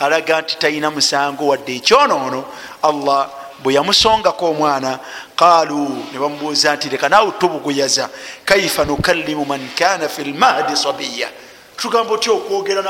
alaga 0.00 0.40
nti 0.40 0.56
talina 0.56 0.90
musango 0.90 1.46
wadde 1.46 1.76
ekyonoono. 1.76 2.44
Allah 2.82 3.28
bwe 3.58 3.74
yamusongako 3.74 4.50
omwana 4.50 4.98
qaalu 5.36 6.08
ne 6.12 6.18
bamubuuza 6.18 6.74
nti 6.76 6.88
leka 6.88 7.08
naawe 7.08 7.32
tubuguyaza. 7.38 8.08
Kaifa 8.44 8.84
nukallimu 8.84 9.44
man 9.44 9.68
kana 9.78 10.08
fi 10.08 10.24
lmahdi 10.24 10.76
sabiya? 10.76 11.28
Tugamba 11.76 12.14
otya 12.14 12.32
okwogera 12.32 12.82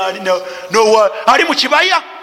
ali 1.27 1.43
mu 1.43 1.55
kibaya 1.55 2.14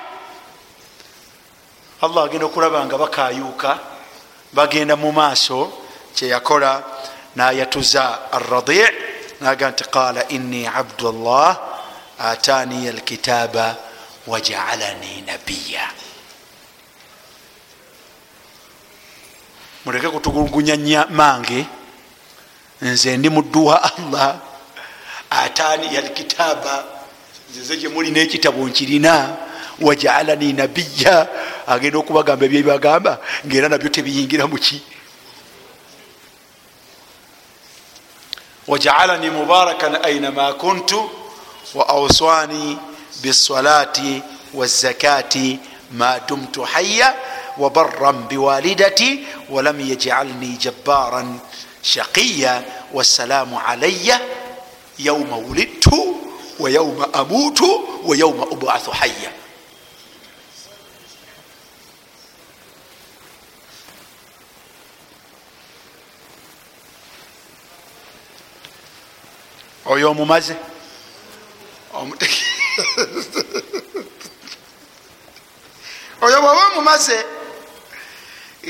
allah 2.02 2.24
agenda 2.24 2.46
okulaba 2.46 2.84
nga 2.86 2.98
bakayuuka 2.98 3.78
bagenda 4.52 4.96
mu 4.96 5.12
maaso 5.12 5.72
kyeyakola 6.14 6.82
nayatuza 7.36 8.32
arradi 8.32 8.82
naga 9.40 9.70
nti 9.70 9.84
qala 9.94 10.28
inni 10.28 10.66
abdullah 10.66 11.50
ataniya 12.18 12.90
alkitaba 12.90 13.76
wajaalani 14.26 15.22
nabiya 15.26 15.84
muleke 19.84 20.08
kutugulugunya 20.08 21.06
mange 21.10 21.66
nze 22.82 23.16
ndi 23.16 23.28
muddu 23.30 23.66
wa 23.66 23.76
allah 23.82 24.36
ataniya 25.30 25.98
alkitaba 26.02 26.84
nzize 27.50 27.76
gyemulina 27.76 28.20
ekitabo 28.20 28.68
nkirina 28.68 29.36
wajaalani 29.80 30.52
nabiya 30.52 31.28
agenda 31.66 31.98
okubagamba 31.98 32.44
ebyebagamba 32.46 33.18
ngaera 33.46 33.68
nabyo 33.68 33.88
tebiyingira 33.88 34.46
muki 34.46 34.82
wajaalani 38.68 39.30
mubarakan 39.30 40.04
ainama 40.04 40.52
kuntu 40.52 41.10
wa 41.74 41.88
auswani 41.88 42.78
bisalati 43.22 44.22
wazakati 44.54 45.58
ma 45.92 46.20
dumtu 46.28 46.62
haya 46.62 47.14
wabaran 47.58 48.28
biwalidati 48.28 49.26
walam 49.50 49.80
yajalni 49.80 50.56
jabbaran 50.56 51.38
shaqiya 51.82 52.62
wassalamu 52.92 53.60
alaya 53.66 54.20
yauma 54.98 55.36
wulidtu 55.36 56.16
wa 56.58 56.70
yauma 56.70 57.14
amutu 57.14 57.88
wa 58.06 58.16
yauma 58.16 58.46
ubathu 58.46 58.90
haya 58.90 59.30
oyo 69.86 70.10
omumaze? 70.10 70.56
Oyo 76.20 76.40
bwoba 76.40 76.66
omumaze 76.66 77.24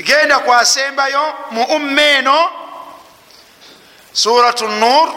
genda 0.03 0.39
kwasembayo 0.39 1.33
mu 1.51 1.63
umma 1.63 2.01
eno 2.01 2.49
suratu 4.13 4.67
nur 4.67 5.09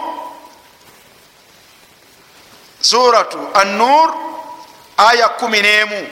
suratu 2.81 3.39
annur 3.55 4.15
aya 4.97 5.29
kumi 5.29 5.63
nemu. 5.63 6.09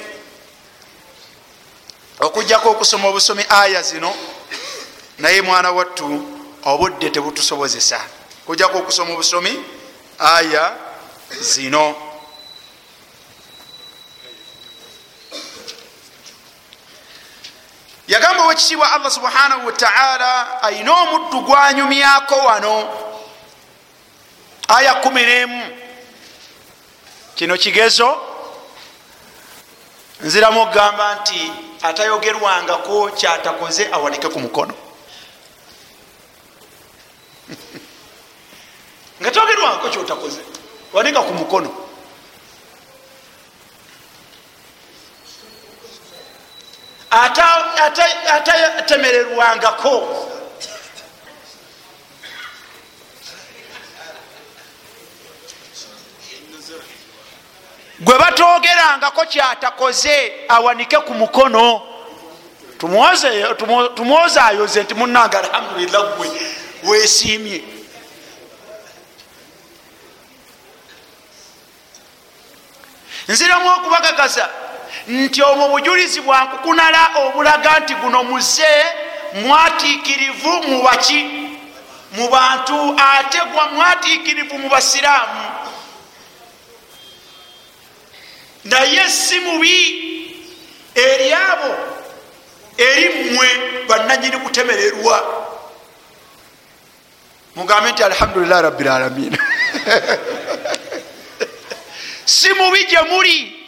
Okujjako 2.21 2.71
okusoma 2.71 3.09
obusomi 3.09 3.45
aya 3.49 3.83
zino 3.83 4.15
naye 5.19 5.43
mwana 5.43 5.71
wattu 5.71 6.27
obudde 6.65 7.11
tebutusobozesa 7.11 8.01
kujjako 8.47 8.79
okusoma 8.79 9.13
obusomi? 9.15 9.65
Aya 10.19 10.77
zino. 11.41 11.95
Yagamba 18.09 18.43
owekitiibwa 18.45 18.93
allah 18.93 19.11
subhanahu 19.11 19.67
wataala 19.67 20.63
ayina 20.63 20.93
omuddu 20.93 21.41
gwanyumyako 21.41 22.35
wano. 22.37 22.89
Aya 24.69 24.95
kumi 24.95 25.23
nemu. 25.23 25.67
Kino 27.35 27.57
kigezo? 27.57 28.17
Nziramu 30.21 30.63
okugamba 30.63 31.15
nti 31.15 31.53
atayogerwangako 31.83 33.09
kyatakoze 33.11 33.89
awanike 33.93 34.29
ku 34.29 34.41
mukono 34.41 34.75
nga 39.25 39.31
togerwangako 39.31 39.89
kyotakoze 39.89 40.41
wanika 40.93 41.23
ku 41.23 41.35
mukono. 41.35 41.71
Atatemererwangako 47.11 50.09
gwe 58.01 58.19
batogerangako 58.19 59.27
kyatakoze 59.27 60.33
awanike 60.49 60.97
ku 60.97 61.15
mukono. 61.15 61.83
Tumwozayoze 63.95 64.83
nti 64.83 64.95
munanga 64.95 65.39
alhamdulillah 65.39 66.17
gwe 66.17 66.29
wesiimye 66.85 67.74
nziramu 73.29 73.69
okubagagaza 73.71 74.49
nti 75.09 75.43
omwo 75.43 75.69
bujulizi 75.69 76.21
bwankukunala 76.21 77.11
obulaga 77.23 77.79
nti 77.79 77.95
guno 77.95 78.25
muze 78.25 78.73
mwatiikirivu 79.35 80.53
mubaki 80.69 81.21
mu 82.17 82.29
bantu 82.29 82.97
ate 82.97 83.39
gwa 83.53 83.69
mwatiikirivu 83.69 84.59
mu 84.59 84.69
basiraamu? 84.69 85.51
Naye 88.65 89.11
si 89.11 89.41
mubi 89.41 89.77
eri 90.95 91.33
abo 91.33 91.75
eri 92.79 93.09
mmwe 93.09 93.49
bananyini 93.89 94.37
kutemererwa. 94.37 95.45
Mugambe 97.57 97.93
nti 97.93 98.03
alhamdulilah 98.03 98.63
rabilalamin 98.63 99.37
si 102.25 102.53
mubi 102.53 102.85
gye 102.85 103.03
muli 103.03 103.67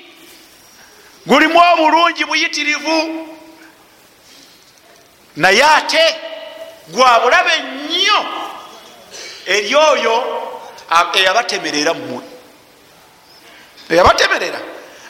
gulimu 1.26 1.60
obulungi 1.72 2.24
buyitirivu. 2.24 3.28
Naye 5.36 5.64
ate 5.64 6.16
gwabulabe 6.88 7.52
nnyo 7.58 8.26
eri 9.46 9.74
oyo 9.74 10.14
eyabatemerera 11.14 11.94
mmwe 11.94 12.22
eyabatemerera. 13.90 14.60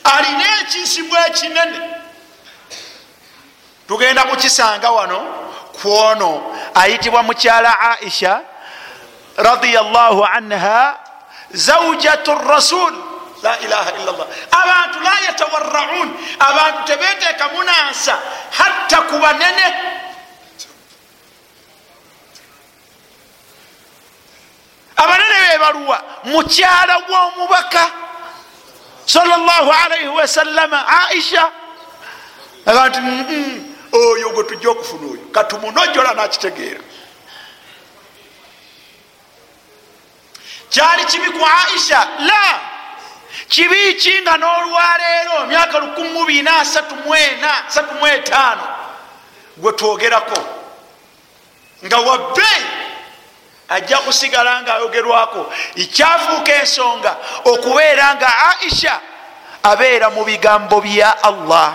Alina 0.05 0.45
ekisibwa 0.61 1.27
ekinene. 1.27 1.81
Tugenda 3.89 4.25
kukisanga 4.25 4.91
wano 4.91 5.19
kwono 5.83 6.57
ayitibwa 6.75 7.23
mukyala 7.23 7.81
aisha 7.81 8.41
radiallahu 9.37 10.25
anha 10.25 10.99
zaujatu 11.51 12.35
rasul 12.35 12.95
la 13.47 13.59
ilaha 13.61 13.91
illallah. 13.99 14.27
Abantu 14.51 14.99
la 15.01 15.15
yatawaraun 15.27 16.09
abantu 16.39 16.81
tebeteeka 16.85 17.49
munansa 17.49 18.19
hatta 18.51 18.99
ku 19.09 19.19
banene. 19.19 19.67
Abanene 24.97 25.37
bebaluwa 25.53 25.99
mukyala 26.25 26.99
w'omubaka 27.09 27.91
sallallahu 29.07 29.71
wasallama 30.17 30.79
aisha. 31.09 31.51
Abantu 32.67 32.99
oyo 33.93 34.31
gwe 34.31 34.45
tujja 34.45 34.71
okufuna 34.71 35.07
oyo. 35.13 35.25
Katumunojola 35.33 36.15
nakitegeera. 36.15 36.81
Kyali 40.71 41.05
kibi 41.05 41.31
ku 41.31 41.47
aisha? 41.47 42.09
La 42.19 42.76
kibi 43.49 43.95
ki 43.95 44.21
nga 44.23 44.37
n'olwaleero 44.37 45.47
myaka 45.47 45.79
1435 45.79 48.59
gwe 49.57 49.73
twogerako. 49.73 50.45
Nga 51.85 51.99
wabbeeyi 51.99 52.67
ajja 53.69 53.99
kusigala 53.99 54.63
nga 54.63 54.75
ayogerwako 54.75 55.53
ekyafuuka 55.77 56.55
ensonga 56.55 57.17
okubeera 57.45 58.15
nga 58.15 58.29
aisha 58.51 59.01
abeera 59.63 60.11
mu 60.11 60.25
bigambo 60.25 60.81
bya 60.81 61.23
allah. 61.23 61.73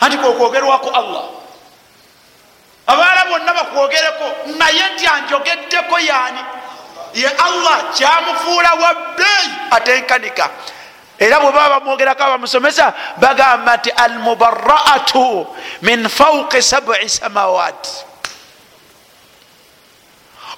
Anti 0.00 0.16
kwokwogerwako 0.16 0.90
allah. 0.90 1.24
Abaala 2.86 3.24
bonna 3.24 3.54
bakwogereko 3.54 4.24
naye 4.56 4.88
nti 4.94 5.06
anjogeddeko 5.06 5.98
yaani 5.98 6.40
ye 7.14 7.28
allah 7.28 7.94
kyamufuula 7.94 8.70
wabbeeyi 8.74 9.50
atenkanika 9.70 10.50
era 11.18 11.40
bwe 11.40 11.52
baba 11.52 11.80
bamwogerako 11.80 12.22
abamusomesa 12.22 12.92
bagamba 13.16 13.76
nti 13.76 13.90
almubaraatu 13.90 15.46
min 15.82 16.08
fauqi 16.08 16.62
sabi 16.62 17.08
samawati 17.08 18.14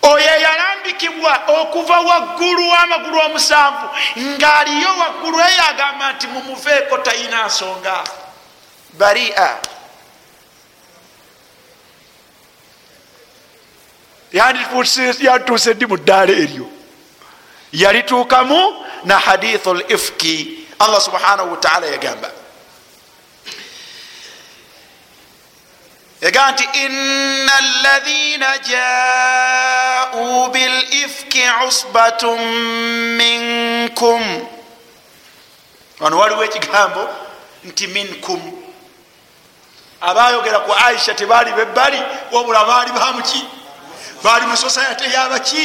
oyo 0.03 0.31
eyalambikibwa 0.37 1.41
okuva 1.47 2.01
waggulu 2.01 2.71
wamagulu 2.71 3.21
omusanvu 3.21 3.87
ngaaliyo 4.19 4.89
waggulu 4.99 5.39
eyo 5.41 5.63
agamba 5.69 6.13
nti 6.13 6.27
mumuveeko 6.27 6.99
talina 6.99 7.47
nsonga. 7.47 8.05
Baria 8.93 9.57
yatuuse 14.37 15.75
ddi 15.75 15.87
mu 15.87 15.97
ddaala 15.97 16.33
eryo. 16.33 16.71
Yalituukamu 17.73 18.85
na 19.05 19.19
hadithu 19.19 19.75
lifki 19.75 20.59
allah 20.79 21.01
subhanahu 21.01 21.51
wataala 21.51 21.87
yagamba. 21.87 22.31
Yagamba 26.21 26.53
nti 26.53 26.65
ina 26.85 27.53
alaina 27.57 28.59
jau 28.59 30.51
bilifki 30.51 31.43
usbatun 31.69 32.41
minkum. 33.17 34.47
Wano 36.01 36.19
waliwo 36.19 36.45
ekigambo 36.45 37.09
nti 37.65 37.87
minkum. 37.87 38.63
Abayogera 40.01 40.59
ku 40.59 40.73
aisha 40.73 41.15
tebaali 41.15 41.53
bebbali 41.53 42.03
wabula 42.33 42.65
baali 42.65 42.93
bamuki 42.93 43.56
baali 44.27 44.47
mu 44.47 44.57
sosayate 44.57 45.07
yabaki 45.15 45.65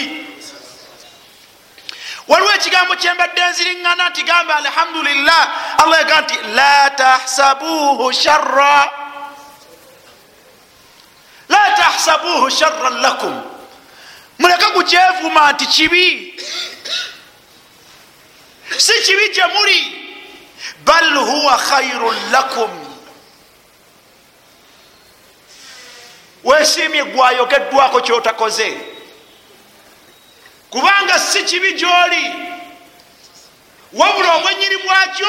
waliwo 2.28 2.51
ekigambo 2.55 2.93
kyembadde 3.01 3.41
nziriŋŋana 3.51 4.09
nti 4.09 4.24
gamba 4.24 4.55
alhamdulillah. 4.64 5.41
Allah 5.82 5.97
yaga 6.01 6.22
nti 6.22 6.36
la 6.57 6.89
tahsabuhu 6.89 8.14
sharra. 8.14 8.78
La 11.49 11.64
tahsabuhu 11.82 12.49
sharran 12.59 12.95
lakum. 13.01 13.34
Muleke 14.39 14.66
kukyevuma 14.78 15.51
nti 15.53 15.66
kibi. 15.66 16.07
Si 18.78 18.93
kibi 19.05 19.26
gye 19.36 19.45
muli. 19.53 19.82
Bal 20.86 21.18
huwa 21.18 21.57
khairun 21.57 22.18
lakum 22.32 22.81
wesiimye 26.44 27.04
gwayogeddwako 27.04 28.02
kyotakoze. 28.02 28.78
Kubanga 30.70 31.20
si 31.20 31.44
kibi 31.44 31.74
gyoli. 31.74 32.34
Wabula 33.94 34.34
obwenyini 34.36 34.78
bwakyo 34.78 35.28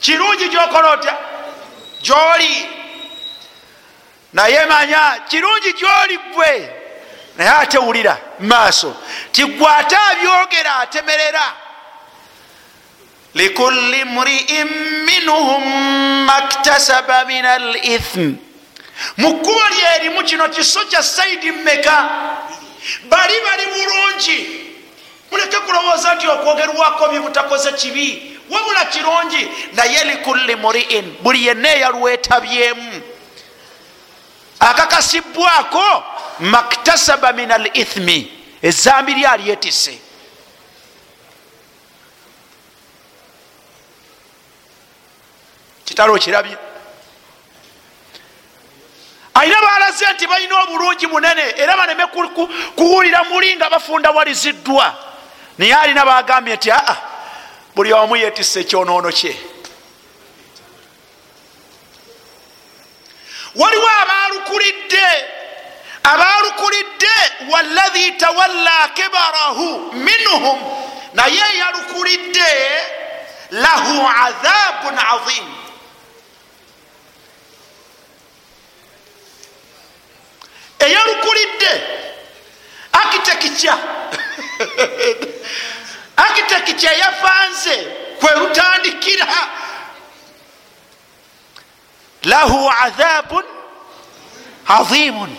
kirungi 0.00 0.48
gyokola 0.48 0.90
otya? 0.90 1.16
Gyoli. 2.02 2.68
Naye 4.32 4.66
manya 4.66 5.20
kirungi 5.28 5.72
gyoli 5.72 6.18
gwe 6.34 6.70
naye 7.36 7.50
ate 7.50 7.78
wulira 7.78 8.18
maaso 8.40 8.96
tigwe 9.32 9.66
ate 9.78 9.96
abyogera 9.96 10.76
atemerera. 10.76 11.52
Likulli 13.34 14.04
mriin 14.04 14.68
minhum 15.04 15.64
maktasaba 16.24 17.24
min 17.24 17.44
al 17.44 17.76
ithm 17.82 18.34
mu 19.16 19.34
kkubo 19.34 19.62
lyerimu 19.68 20.24
kino 20.24 20.48
kiso 20.48 20.84
kya 20.84 21.02
saidi 21.02 21.52
mmeka. 21.52 22.10
Bali 23.08 23.34
bali 23.44 23.66
bulungi. 23.66 24.66
Muleke 25.30 25.56
kulowooza 25.56 26.14
nti 26.14 26.28
okwogerwako 26.28 27.08
byebutakoze 27.08 27.72
kibi. 27.72 28.38
Wabula 28.50 28.84
kirungi 28.84 29.48
naye 29.72 30.04
likulli 30.04 30.56
muriin 30.56 31.16
buli 31.22 31.46
yenna 31.46 31.74
eyalwetabyemu 31.74 33.02
akakasibwako 34.60 36.04
maktasaba 36.40 37.32
min 37.32 37.52
al 37.52 37.70
ithmi 37.74 38.32
ezambi 38.62 39.14
lyalyetise 39.14 39.98
kitalo 45.84 46.14
okirabye 46.14 46.56
ayina 49.40 49.60
balaze 49.60 50.06
nti 50.14 50.26
balina 50.26 50.62
obulungi 50.62 51.06
munene 51.06 51.42
era 51.56 51.76
baneme 51.76 52.06
kuwulira 52.76 53.24
muli 53.24 53.56
nga 53.56 53.70
bafunda 53.70 54.10
waliziddwa. 54.10 54.94
Naye 55.58 55.74
alina 55.74 56.04
bagambye 56.04 56.56
nti 56.56 56.70
aa 56.70 56.96
buli 57.74 57.92
omu 57.92 58.16
yetisa 58.16 58.60
ekyonoono 58.60 59.12
kye. 59.12 59.36
Waliwo 63.54 63.88
abalukulidde 64.02 65.06
abalukulidde 66.02 67.14
waladhi 67.50 68.12
tawalla 68.12 68.88
kibarahu 68.94 69.92
minhum 69.92 70.58
naye 71.14 71.58
yalukulidde 71.58 72.50
lahu 73.50 74.08
adhabun 74.24 74.98
azim 74.98 75.44
eyalukulidde 80.78 81.72
akitekikya 82.92 83.78
akitekikya 86.16 86.92
yafanze 87.02 87.76
kwerutandikira 88.20 89.26
lahu 92.22 92.70
adhabun 92.80 93.44
azimun 94.68 95.36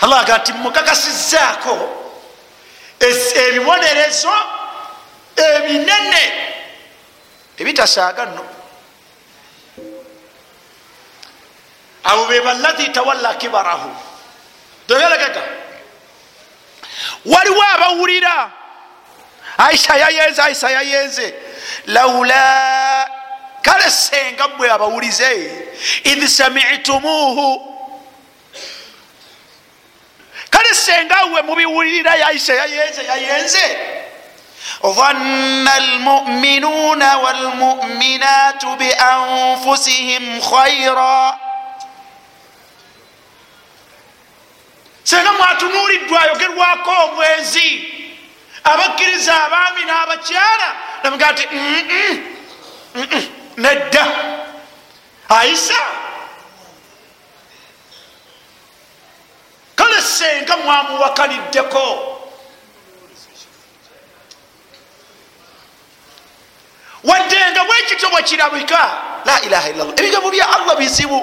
allah 0.00 0.20
aga 0.20 0.38
nti 0.38 0.52
mukakasizaako 0.52 2.00
ebibonerezo 3.00 4.32
ebinene. 5.36 6.24
Ebitasaaga 7.58 8.26
nno 8.26 8.44
abo 12.04 12.26
be 12.26 12.40
balahi 12.40 12.88
tawalla 12.88 13.34
kibarahu. 13.34 13.90
Tegerekeka 14.86 15.42
waliwo 17.24 17.62
abawulira. 17.74 18.50
Aisha 19.58 19.96
yayenze 19.96 20.42
aisha 20.42 20.70
yayenze. 20.70 21.34
Laula 21.86 23.10
kale 23.62 23.90
senga 23.90 24.48
bwe 24.48 24.70
abawulize. 24.70 25.52
Idh 26.04 26.26
samitumuhu. 26.26 27.76
Kale 30.50 30.74
senga 30.74 31.24
we 31.24 31.42
mubiwulirira 31.42 32.14
yaisha 32.14 32.54
yayenze 32.54 33.04
yayenze. 33.04 33.78
ظن 34.86 35.68
المؤمنون 35.68 37.14
والمؤمنات 37.14 38.64
بأنفسهم 38.64 40.40
خيرا 40.40 41.38
senga 45.10 45.32
mwatunuliddwa 45.32 46.22
ayogerwako 46.22 46.90
omwezi 47.04 47.68
abakkiriza 48.64 49.44
abaami 49.44 49.82
n'abakyala 49.84 50.68
namuga 51.02 51.32
nti 51.32 51.44
nedda. 53.56 54.06
Ayisa? 55.28 55.80
Kale 59.76 60.02
senga 60.02 60.56
mwamuwakaniddeko. 60.56 61.86
Waddenga 67.04 67.64
bwekityo 67.64 68.08
bwekirabika 68.10 68.90
la 69.24 69.40
ilaha 69.40 69.68
illallah. 69.68 69.94
Ebigambo 70.00 70.30
bya 70.30 70.46
allah 70.56 70.76
bizibu 70.76 71.18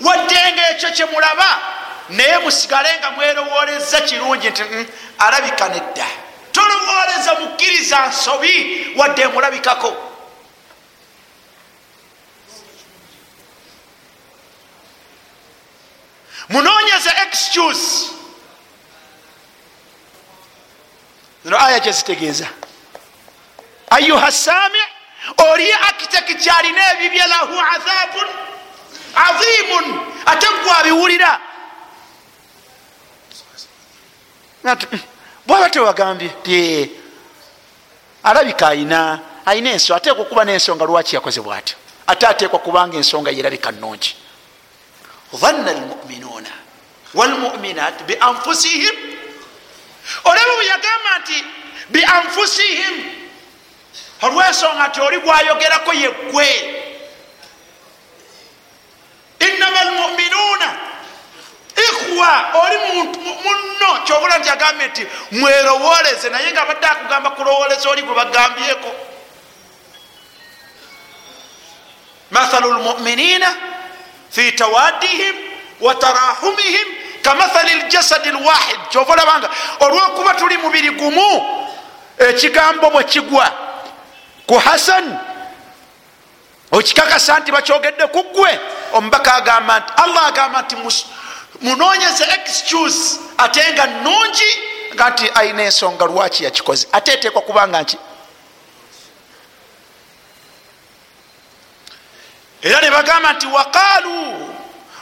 waddenga 0.00 0.70
ekyo 0.70 0.90
kyemulaba 0.90 1.74
naye 2.08 2.38
musigale 2.38 2.98
nga 2.98 3.10
mwerowoleza 3.10 4.00
kirungi 4.00 4.50
nti 4.50 4.62
alabika 5.18 5.68
nedda. 5.68 6.06
Tolowoleza 6.52 7.34
mukkiriza 7.40 8.06
nsobi 8.06 8.86
wadde 8.96 9.22
emulabikako 9.22 9.96
munonyeze 16.48 17.10
excuse. 17.26 18.10
Zino 21.44 21.64
aya 21.64 21.80
kyezitegeeza 21.80 22.46
ayuha 23.90 24.32
sami 24.32 24.78
oli 25.36 25.72
akiteki 25.72 26.34
kyalina 26.34 26.92
ebibye 26.92 27.26
lahu 27.26 27.60
adhabun 27.74 28.28
azimun 29.26 30.00
ate 30.26 30.46
gwabiwulira 30.64 31.40
bwaba 35.46 35.70
tewagambye 35.70 36.28
ti 36.42 36.90
alabika 38.22 38.68
ayina 38.68 39.20
ayina 39.46 39.70
ensonga 39.70 39.96
ateekwa 39.96 40.22
okuba 40.24 40.44
n'ensonga 40.44 40.84
lwaki 40.84 41.14
yakoze 41.14 41.40
bwatyo? 41.40 41.76
Ate 42.06 42.26
ateekwa 42.26 42.58
kubanga 42.58 42.96
ensonga 42.96 43.30
yerabika 43.30 43.70
nungi 43.70 44.16
dhanna 45.32 45.70
almuminuna 45.70 46.52
walmuminat 47.14 48.02
bianfusihim 48.02 48.96
olaba 50.24 50.54
bwe 50.56 50.66
yagamba 50.66 51.18
nti 51.20 51.44
bianfusihim 51.90 52.94
olwensonga 54.22 54.88
nti 54.88 55.00
oli 55.00 55.18
gwayogerako 55.18 55.92
yeggwe. 55.92 56.48
Innama 59.38 59.80
almuminuna 59.80 60.93
ikhwa 61.76 62.44
oli 62.62 62.76
muno 63.44 64.00
kyobula 64.04 64.38
nti 64.38 64.50
agambye 64.50 64.86
nti 64.86 65.06
mwerowoleze 65.30 66.28
naye 66.30 66.52
nga 66.52 66.62
abadde 66.62 66.86
akugamba 66.86 67.30
kulowoleza 67.30 67.90
oli 67.90 68.02
gwe 68.02 68.14
bagambyeko. 68.14 68.90
Mathalu 72.30 72.72
lmuminina 72.72 73.56
fi 74.30 74.52
tawaddihim 74.52 75.34
wa 75.80 75.94
tarahumihim 75.94 76.88
kamathali 77.22 77.74
ljasadi 77.74 78.30
lwahid 78.30 78.80
kyova 78.88 79.12
olabanga 79.12 79.48
olwokuba 79.80 80.34
tuli 80.34 80.56
mubiri 80.56 80.90
gumu 80.90 81.46
ekigambo 82.18 82.90
bwe 82.90 83.04
kigwa 83.04 83.52
ku 84.46 84.58
hasan 84.58 85.18
okikakasa 86.72 87.38
nti 87.38 87.52
bakyogedde 87.52 88.06
ku 88.06 88.22
ggwe 88.22 88.60
omubaka 88.92 89.34
agamba 89.34 89.80
nti 89.80 89.92
allah 89.96 90.26
agamba 90.26 90.62
nti 90.62 90.76
munonyeze 91.60 92.24
excuse 92.24 93.20
ate 93.38 93.72
nga 93.72 93.86
nungi 93.86 94.50
nga 94.94 95.10
nti 95.10 95.30
ayina 95.34 95.62
ensonga 95.62 96.04
lwaki 96.04 96.44
yakikoze. 96.44 96.88
Ate 96.92 97.12
eteekwa 97.12 97.42
kubanga 97.42 97.82
nki? 97.82 97.98
Era 102.62 102.80
ne 102.80 102.90
bagamba 102.90 103.32
nti 103.32 103.46
waqaalu 103.46 104.16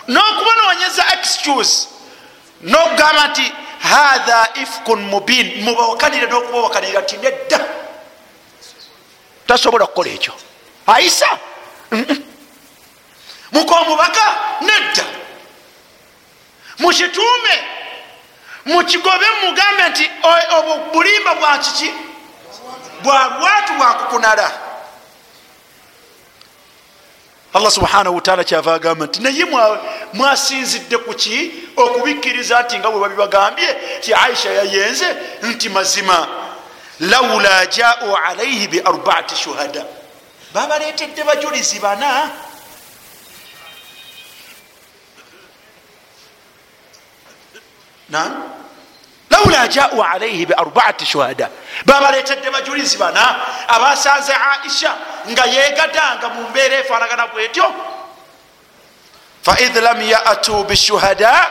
n'okubanonyeza 0.09 1.05
excuse 1.12 1.88
n'okugamba 2.62 3.28
nti 3.28 3.53
hatha 3.78 4.48
ifkun 4.62 5.00
mubin 5.03 5.64
mubawakanire 5.64 6.26
n'okubawakanira 6.26 7.00
nti 7.00 7.16
nedda. 7.16 7.61
Tasobola 9.46 9.86
kukola 9.86 10.11
ekyo. 10.11 10.32
Ayisa? 10.86 11.38
Mukomubaka 13.53 14.24
nedda 14.61 15.22
mukituume 16.83 17.55
mukigobe 18.64 19.26
mugambe 19.43 19.89
nti 19.91 20.11
obwo 20.57 20.74
bulimba 20.93 21.35
bwakiki 21.35 21.91
bwalwatu 23.03 23.72
bwakukunala 23.78 24.51
allah 27.55 27.70
subhanahu 27.70 28.16
wataala 28.16 28.45
kyava 28.45 28.74
agamba 28.74 29.07
nti 29.07 29.22
naye 29.22 29.45
mwasinzidde 30.12 30.99
kuki 30.99 31.53
okubikkiriza 31.76 32.62
nti 32.62 32.78
nga 32.78 32.91
bwe 32.91 33.01
babibagambye 33.01 33.68
ti 34.01 34.14
aisha 34.14 34.51
yayenze 34.51 35.07
nti 35.43 35.68
mazima? 35.68 36.28
Laula 37.01 37.66
jau 37.66 38.16
alaihi 38.16 38.68
bi 38.68 38.80
arbaati 38.80 39.37
shuhada. 39.37 39.85
Babaleetedde 40.55 41.24
bajulizi 41.24 41.78
bana 41.78 42.30
laula 49.31 49.69
jau 49.69 50.03
alaihi 50.03 50.47
bi 50.47 50.55
arbaati 50.55 51.07
shuhada 51.07 51.49
babaleetedde 51.87 52.51
bajulizi 52.51 52.97
bana 52.99 53.37
abasanze 53.69 54.33
aisha 54.33 54.95
nga 55.31 55.45
yegadanga 55.47 56.29
mu 56.29 56.49
mbeera 56.51 56.77
efaanagana 56.77 57.27
bwetyo 57.27 57.65
faid 59.43 59.77
lam 59.77 60.01
yatu 60.03 60.65
bishuhada 60.65 61.47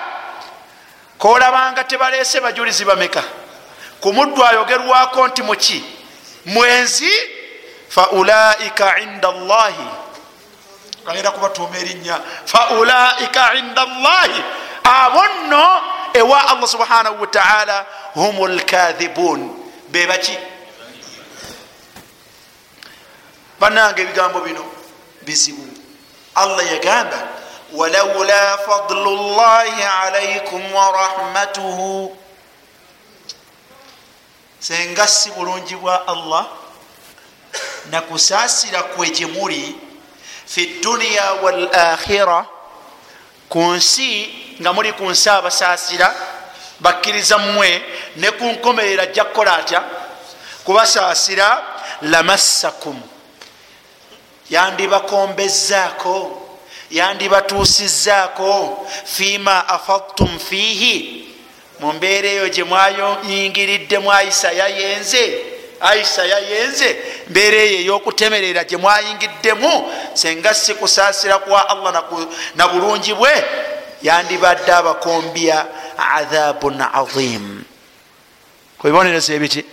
kolabanga 1.17 1.83
tebaleese 1.83 2.39
bajulizi 2.39 2.85
bameka 2.85 3.23
ku 4.01 4.13
muddu 4.13 4.45
ayogerwako 4.45 5.27
nti 5.27 5.41
muki 5.43 5.83
mwenzi 6.45 7.11
faulaika 7.89 8.99
inda 8.99 9.31
llahi 9.31 9.87
agenda 11.07 11.31
kubatuuma 11.31 11.77
erinnya 11.77 12.19
faulaika 12.45 13.53
inda 13.55 13.85
llahi 13.85 14.43
abo 14.83 15.23
nno 15.27 15.81
ewa 16.13 16.47
allah 16.49 16.67
subhanahu 16.67 17.21
wataala 17.21 17.85
hum 18.13 18.47
lkathibun 18.47 19.49
bebaki 19.89 20.37
banange 23.59 24.01
ebigambo 24.01 24.39
bino 24.41 24.65
bizibu. 25.21 25.67
Allah 26.35 26.63
yagamba 26.71 27.27
walaula 27.73 28.57
fadlu 28.57 29.15
llahi 29.37 29.83
alaikum 29.83 30.73
warahmatuhu 30.73 32.17
senga 34.59 35.07
si 35.07 35.29
bulungi 35.31 35.75
bwa 35.75 36.07
allah 36.07 36.47
nakusaasira 37.91 38.83
kwe 38.83 39.09
gyemuli 39.09 39.75
fi 40.45 40.67
duniya 40.83 41.33
walakhira 41.33 42.45
ku 43.49 43.59
nsi 43.63 44.40
nga 44.61 44.73
muli 44.73 44.91
ku 44.93 45.05
nsi 45.09 45.29
abasaasira 45.29 46.15
bakkiriza 46.79 47.37
mmwe 47.37 47.81
ne 48.15 48.31
ku 48.31 48.45
nkomerera 48.45 49.03
ajja 49.03 49.23
kukola 49.23 49.55
atya 49.57 49.83
kubasaasira 50.63 51.63
lamassakum. 52.01 53.01
Yandibakombezzaako 54.49 56.41
yandibatuusizaako 56.91 58.87
fima 59.05 59.67
afadtum 59.67 60.39
fiihi 60.39 61.27
mu 61.79 61.93
mbeera 61.93 62.27
eyo 62.29 62.49
gye 62.49 62.63
mwayingiridde 62.63 63.99
mu 63.99 64.11
aisa 64.11 64.51
yayenze 64.51 65.23
aisa 65.79 66.25
yayenze 66.25 66.97
mbeera 67.29 67.57
eyo 67.57 67.79
ey'okutemerera 67.79 68.63
gye 68.63 68.77
mwayingiddemu 68.77 69.91
senga 70.13 70.53
si 70.53 70.73
kusaasira 70.73 71.37
kwa 71.37 71.69
allah 71.69 72.03
na 72.55 72.67
bulungi 72.67 73.13
bwe 73.13 73.43
yandibadde 74.03 74.73
abakombya 74.73 75.65
adhabun 75.97 76.81
azim. 76.93 77.63
Kubibonerezo 78.77 79.33
ebiki 79.33 79.65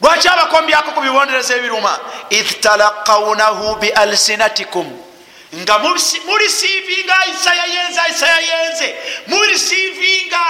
lwaki 0.00 0.28
abakombyako 0.28 0.90
ku 0.90 1.00
bibonerezo 1.00 1.54
ebiruma 1.56 1.98
id 2.30 2.60
talakaunahu 2.60 3.76
bialsinatikum 3.80 4.86
nga 5.54 5.78
mulisiivinga 5.78 7.14
aisa 7.18 7.54
yayenze 7.54 8.00
aisa 8.00 8.26
yayenze 8.26 8.96
mulisiivinga 9.26 10.44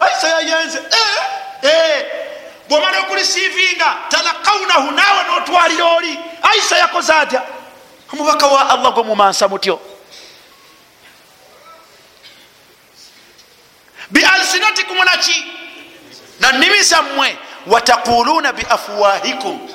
aisa 0.00 0.28
yayenze 0.28 0.78
bwomala 2.68 3.00
okulisiivinga 3.00 3.96
talakaunahu 4.08 4.90
naawe 4.90 5.22
notwalira 5.24 5.84
oli. 5.84 6.18
Aisa 6.42 6.76
yakoze 6.78 7.12
atya 7.12 7.42
omubaka 8.12 8.46
wa 8.46 8.70
allah 8.70 8.92
gwe 8.94 9.02
mumansa 9.02 9.48
mutyo. 9.48 9.80
Bialsinatikum 14.10 14.96
naki 15.04 15.44
nanimi 16.40 16.82
zammwe 16.82 17.38
wataquluna 17.66 18.52
biafwahikum 18.52 19.68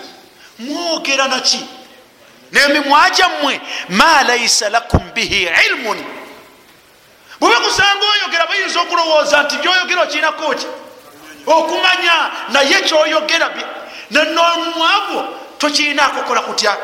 mwogera 0.59 1.27
naki 1.27 1.65
nemimwa 2.51 3.09
gyammwe 3.09 3.61
ma 3.89 4.23
laisa 4.23 4.69
lakum 4.69 5.11
bihi 5.13 5.49
ilmun. 5.67 6.05
Bwebakusanga 7.39 8.05
oyogera 8.05 8.47
bayinza 8.47 8.81
okulowooza 8.81 9.43
nti 9.43 9.57
byoyogera 9.57 10.01
okirinako 10.01 10.53
ki? 10.55 10.67
Okumanya 11.45 12.31
naye 12.49 12.81
kyoyogera 12.81 13.49
nomwagwo 14.11 15.27
tokirinako 15.57 16.21
kola 16.21 16.41
kutya 16.41 16.77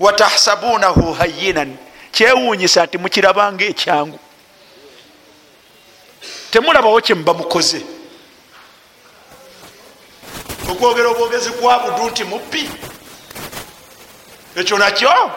watahsabunahu 0.00 1.12
hayinan 1.12 1.76
kyewunyisa 2.12 2.84
nti 2.84 2.98
mukirabanga 2.98 3.64
ekyangu 3.64 4.18
temulabawo 6.50 7.00
kyemuba 7.00 7.34
mukoze. 7.34 7.80
Okwogera 10.70 11.08
obwogezi 11.08 11.50
kwa 11.50 11.78
budu 11.78 12.10
nti 12.10 12.24
muppi. 12.24 12.70
Ekyo 14.56 14.78
nakyo? 14.78 15.30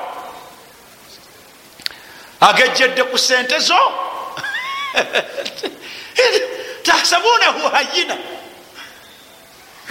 Agejjedde 2.40 3.04
ku 3.04 3.18
sente 3.18 3.60
zo. 3.60 3.82
Tahsabunahu 6.84 7.70
hayina 7.70 8.18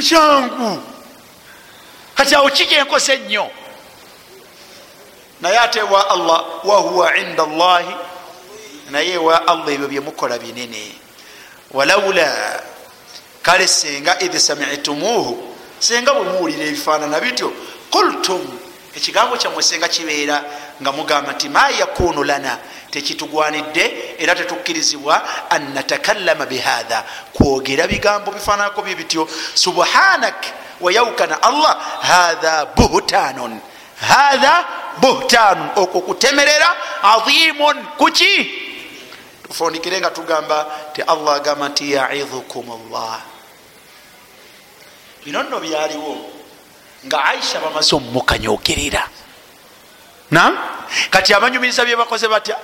kyangu 0.09 0.83
kati 2.14 2.35
awo 2.35 2.51
kikyenkosa 2.51 3.12
ennyo 3.14 3.51
naye 5.43 5.59
ate 5.59 5.82
wa 5.82 6.11
allah 6.11 6.45
wahuwa 6.64 7.16
inda 7.16 7.47
llahi 7.47 7.95
naye 8.90 9.16
wa 9.16 9.49
allah 9.49 9.74
ebyo 9.74 9.88
byemukola 9.88 10.38
binene. 10.38 10.93
Walaula 11.70 12.61
kale 13.43 13.68
senga 13.68 14.20
idh 14.20 14.36
samitumuhu 14.36 15.55
senga 15.78 16.14
bwe 16.14 16.22
muwulira 16.22 16.64
ebifaanana 16.64 17.20
bityo 17.20 17.53
kultum 17.90 18.59
ekigambo 18.95 19.36
kyammwe 19.36 19.62
senga 19.62 19.88
kibeera 19.88 20.45
nga 20.82 20.93
mugamba 20.93 21.32
nti 21.32 21.49
ma 21.49 21.70
yakunu 21.70 22.24
lana? 22.24 22.59
Tekitugwanidde 22.90 24.14
era 24.18 24.34
tetukkirizibwa 24.34 25.51
an 25.51 25.74
natakallama 25.74 26.47
bihatha 26.47 27.05
kwogera 27.32 27.86
bigambo 27.86 28.30
bifaananako 28.30 28.82
bye 28.82 28.95
bityo. 28.95 29.28
Subhanak 29.55 30.45
wayaukana 30.80 31.43
allah 31.43 31.76
hatha 32.01 32.66
buhtanun 32.66 33.61
hatha 34.03 34.65
buhtanun 35.01 35.69
okwo 35.77 36.01
kutemerera 36.01 36.77
azimun 37.03 37.77
kuki? 37.99 38.51
Tufundikire 39.49 40.01
nga 40.01 40.11
tugamba 40.11 40.67
ti 40.93 41.03
allah 41.03 41.35
agamba 41.35 41.69
nti 41.69 41.93
yaidhukum 41.93 42.67
llah 42.91 43.21
bino 45.25 45.43
nno 45.43 45.61
byaliwo 45.61 46.17
nga 47.07 47.25
aisha 47.25 47.61
bamaze 47.61 47.95
omumukanyogerera 47.97 49.09
nam 50.31 50.59
kati 51.11 51.35
abanyumiriza 51.35 51.85
byebakoze 51.85 52.29
batya? 52.29 52.57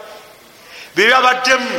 Byebabaddemu 0.96 1.70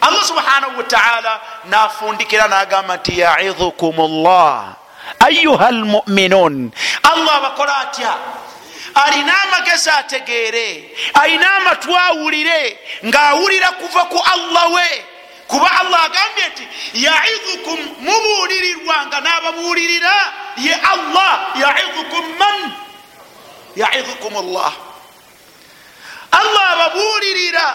allah 0.00 0.24
subhanahu 0.24 0.76
wataala 0.78 1.40
nafundikira 1.64 2.48
nagamba 2.48 2.96
nti 2.96 3.20
yaidhukum 3.20 3.96
llah 4.22 4.76
ayuha 5.20 5.70
lmuminun 5.70 6.70
allah 7.02 7.34
abakola 7.36 7.76
atya 7.76 8.12
alina 9.04 9.42
amagezi 9.42 9.90
ategeere 9.90 10.68
alina 11.14 11.56
amatw 11.56 11.90
awulire 12.08 12.78
ng'awulira 13.04 13.70
kuva 13.80 14.02
ku 14.12 14.18
allah 14.32 14.66
we. 14.74 14.88
Kuba 15.46 15.68
allah 15.80 16.00
agambye 16.04 16.46
nti 16.52 16.64
yaidhukum 17.04 17.78
mubuulirirwanga 18.06 19.18
n'ababuulirira 19.20 20.14
ye 20.56 20.74
allah 20.74 21.32
yaidhukum 21.62 22.24
man? 22.40 22.60
Yaidhukum 23.76 24.34
llah 24.52 24.74
allah 26.38 26.64
ababuulirira. 26.74 27.66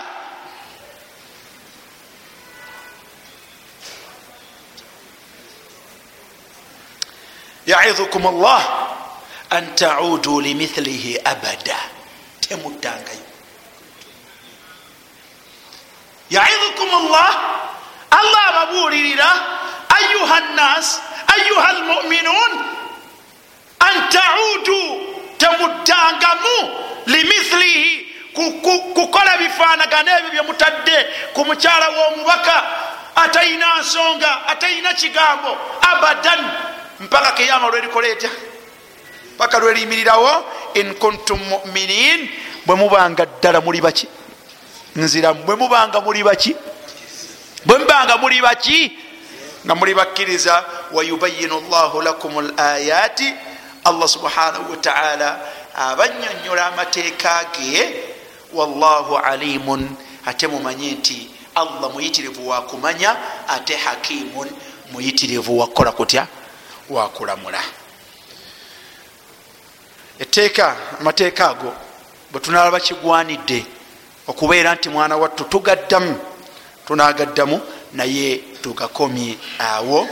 Yaidhukum 7.66 8.24
llah 8.42 8.64
an 9.52 9.76
taudu 9.76 10.42
limithlihi 10.42 11.20
abada 11.32 11.78
temuddangayo 12.48 13.26
yaidhukum 16.30 16.90
llah 17.12 17.32
allah 18.20 18.44
ababuulirira 18.52 19.30
ayuha 19.98 20.40
nnas 20.40 21.02
ayuha 21.36 21.70
lmuminun 21.74 22.52
an 23.80 23.96
taudu 24.10 24.80
temuddangamu 25.38 26.56
limithlihi 27.06 28.08
kukola 28.96 29.38
bifaanagano 29.38 30.12
ebyo 30.18 30.32
byemutadde 30.32 30.98
ku 31.36 31.44
mukyala 31.46 31.88
w'omubaka 31.90 32.56
atayina 33.16 33.80
nsonga 33.80 34.48
atayina 34.48 34.94
kigambo 34.94 35.52
abadan 35.92 36.42
mpaka 37.00 37.32
keyama 37.32 37.68
lwerikola 37.68 38.08
etya 38.08 38.30
paka 39.42 39.60
lweriyimirirawo 39.60 40.32
in 40.74 40.94
kuntum 41.02 41.40
muminin 41.50 42.30
bwe 42.66 42.76
mubanga 42.76 43.26
ddala 43.26 43.62
muli 43.62 43.82
baki? 43.82 44.08
Nziramu 44.96 45.44
bwe 45.44 45.56
mubanga 45.56 46.02
muli 46.02 46.24
baki? 46.24 46.56
Bwe 47.66 47.78
mubanga 47.78 48.18
muli 48.18 48.42
baki? 48.42 48.92
Nga 49.66 49.76
muli 49.76 49.94
bakkiriza 49.94 50.66
wayubayinu 50.94 51.62
llahu 51.70 52.02
lakum 52.02 52.34
layati 52.58 53.34
allah 53.84 54.08
subhanahu 54.10 54.72
wataala 54.72 55.40
abanyonyola 55.76 56.66
amateeka 56.66 57.46
ge 57.58 57.94
wallahu 58.54 59.18
alimun 59.18 59.90
ate 60.26 60.48
mumanye 60.48 60.92
nti 60.92 61.30
allah 61.56 61.90
muyitirivu 61.94 62.50
wakumanya 62.50 63.16
ate 63.48 63.76
hakimun 63.76 64.50
muyitirivu 64.92 65.60
wakukola 65.60 65.92
kutya? 65.92 66.28
Wakulamula 66.90 67.62
etteeka 70.22 70.76
amateeka 71.00 71.50
ago 71.50 71.74
bwe 72.32 72.42
tunalaba 72.42 72.80
kigwanidde 72.80 73.66
okubeera 74.28 74.76
nti 74.76 74.90
mwana 74.90 75.18
wattu 75.18 75.44
tugaddamu 75.44 76.20
tunagaddamu 76.88 77.62
naye 77.94 78.38
tugakomye. 78.38 79.38
Awo 79.60 80.08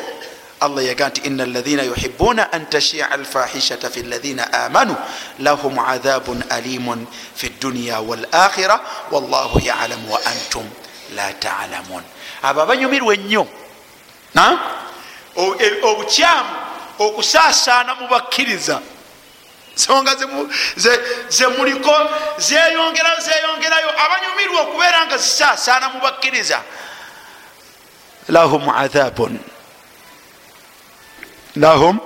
allah 0.60 0.86
yaga 0.86 1.10
nti 1.10 1.22
ina 1.22 1.43
alaina 1.43 1.84
yuhibuna 1.84 2.51
an 2.51 2.66
tashia 2.70 3.12
alfahishata 3.12 3.89
fi 3.89 4.03
laina 4.03 4.53
amanu 4.53 4.95
lahum 5.39 5.80
adhabun 5.80 6.43
alimun 6.49 7.07
fi 7.36 7.49
dunya 7.62 7.99
walakhira 7.99 8.80
wallahu 9.12 9.60
yalamu 9.60 10.14
wa 10.14 10.26
antum 10.26 10.70
la 11.16 11.34
talamun. 11.34 12.03
Abo 12.41 12.62
abanyumirwa 12.62 13.14
ennyo 13.14 13.47
obukyamu 15.84 16.49
okusaasaana 16.99 17.95
mu 17.95 18.07
bakkiriza 18.07 18.82
nsonga 19.80 20.16
zemuliko 21.30 21.96
zeyongera 22.38 23.12
zeyongerayo 23.26 23.90
abanyumirwa 24.04 24.60
okubeera 24.62 25.06
nga 25.08 25.18
zisaasaana 25.18 25.90
mu 25.90 26.00
bakkiriza. 26.04 26.60
Lahum 28.28 28.70
adhabun. 28.70 29.40
Lahum. 31.56 32.00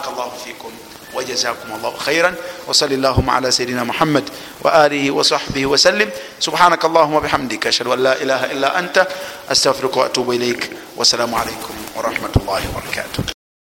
اللهم 0.00 0.36
فيكم 0.44 0.72
وجزاكم 1.14 1.68
الله 1.76 1.96
خيرا. 1.96 2.34
وصل 2.66 2.92
اللهم 2.92 3.30
على 3.30 3.50
سيدنا 3.50 3.84
محمد 3.84 4.30
وآله 4.62 5.10
وصحبه 5.10 5.66
وسلم. 5.66 6.10
سبحانك 6.40 6.84
اللهم 6.84 7.14
وبحمدك 7.14 7.66
أشهد 7.66 7.86
أن 7.86 7.98
لا 8.02 8.22
إله 8.22 8.52
إلا 8.52 8.78
أنت 8.78 9.06
أستغفرك 9.50 9.96
وأتوب 9.96 10.30
إليك. 10.30 10.70
والسلام 10.96 11.34
عليكم 11.34 11.74
ورحمة 11.96 12.34
الله 12.36 12.62
وبركاته. 12.70 13.39